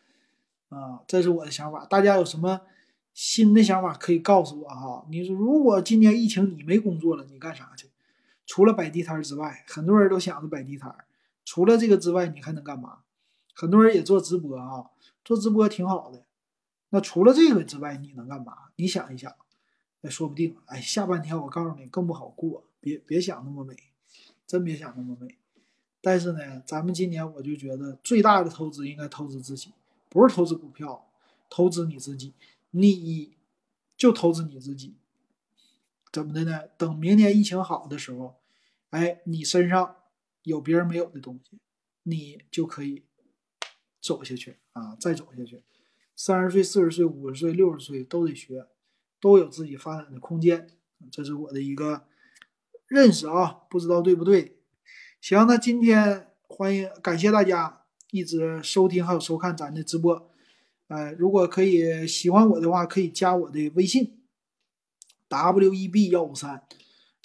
[0.68, 1.84] 啊，这是我的想法。
[1.84, 2.60] 大家有什么
[3.12, 5.06] 新的想法可以告诉我哈？
[5.10, 7.90] 你说如果今年疫情你没工作了，你干啥去？
[8.46, 10.94] 除了摆地摊之外，很多人都想着摆地摊。
[11.44, 12.98] 除了这个之外，你还能干嘛？
[13.54, 14.90] 很多人也做直播啊，
[15.24, 16.24] 做直播挺好的。
[16.90, 18.52] 那除了这个之外，你能干嘛？
[18.76, 19.32] 你想一想，
[20.00, 22.64] 那说不定，哎，下半天我告诉你更不好过。
[22.80, 23.74] 别别想那么美，
[24.46, 25.36] 真别想那么美。
[26.00, 29.72] 但是呢，咱们今年我就觉得最大的投资应该投资自己，
[30.08, 31.10] 不是投资股票，
[31.48, 32.34] 投资你自己。
[32.72, 33.36] 你
[33.96, 34.96] 就投资你自己。
[36.12, 36.66] 怎么的呢？
[36.76, 38.36] 等明年疫情好的时候，
[38.90, 39.96] 哎，你身上
[40.42, 41.58] 有别人没有的东西，
[42.02, 43.04] 你就可以
[44.00, 45.62] 走下去啊，再走下去。
[46.14, 48.66] 三十岁、四十岁、五十岁、六十岁都得学，
[49.20, 50.68] 都有自己发展的空间。
[51.10, 52.06] 这是我的一个
[52.94, 54.56] 认识啊，不知道对不对？
[55.20, 57.80] 行，那今天欢迎感谢大家
[58.12, 60.30] 一直收听还有收看咱的直播。
[60.86, 64.20] 呃，如果可以喜欢我的话，可以加我的微信。
[65.28, 66.62] W E B 幺五三，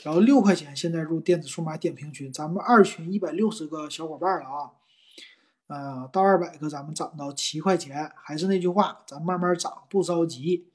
[0.04, 4.72] 然后六块钱现在入电子数码点评群，咱们二群一百六十个小伙伴了啊，
[5.68, 10.72] 呃，到二百个咱们涨到七块钱，还是那句话，咱慢慢涨，不着急。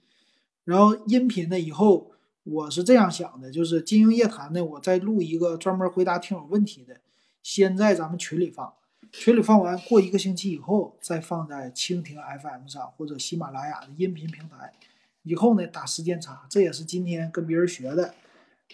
[0.62, 2.12] 然后音频呢，以后
[2.44, 7.00] 我是这样想的，就是金鹰夜谈呢，我再录一个专门回答听友问题的，
[7.42, 8.74] 先在咱们群里放，
[9.10, 14.74] 群里放完，过一个星期以后再放在蜻蜓 FM 上或者喜马拉雅的音频平台。
[15.22, 18.14] 以后呢，打时间差，这也是今天跟别人学的，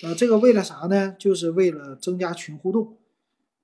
[0.02, 1.14] 呃，这个为了啥呢？
[1.16, 2.96] 就是为了增加群互动，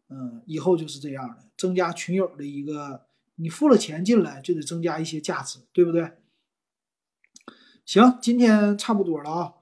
[0.09, 6.13] 嗯，以后就是这样的，增加群友的一个，你付了钱进来就得增加一些价值，对不对？
[7.85, 9.55] 行，今天差不多了啊。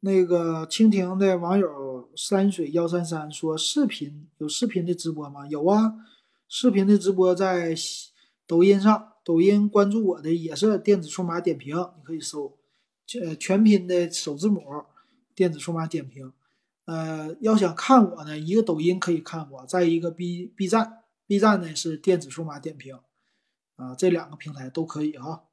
[0.00, 5.46] 那个蜻蜓的网友山水幺三三说，视频有视频的直播吗？
[5.46, 5.94] 有啊，
[6.48, 7.74] 视频的直播在
[8.46, 12.56] 抖音上，抖音关注我的也是电子数码点评，你可以搜。
[13.22, 14.62] 呃，全拼的首字母，
[15.34, 16.32] 电子数码点评。
[16.86, 22.98] 呃，要想看我呢，一个抖音可以看我，再一个 B B 站，B 站呢是电子数码点评，
[23.76, 25.44] 啊，这两个平台都可以哈。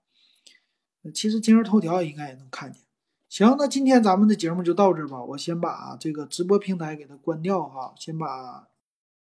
[1.14, 2.82] 其实今日头条应该也能看见。
[3.30, 8.68] 行，那今天咱们的节目就到这吧，我先把这个直播平台给它关掉哈，先把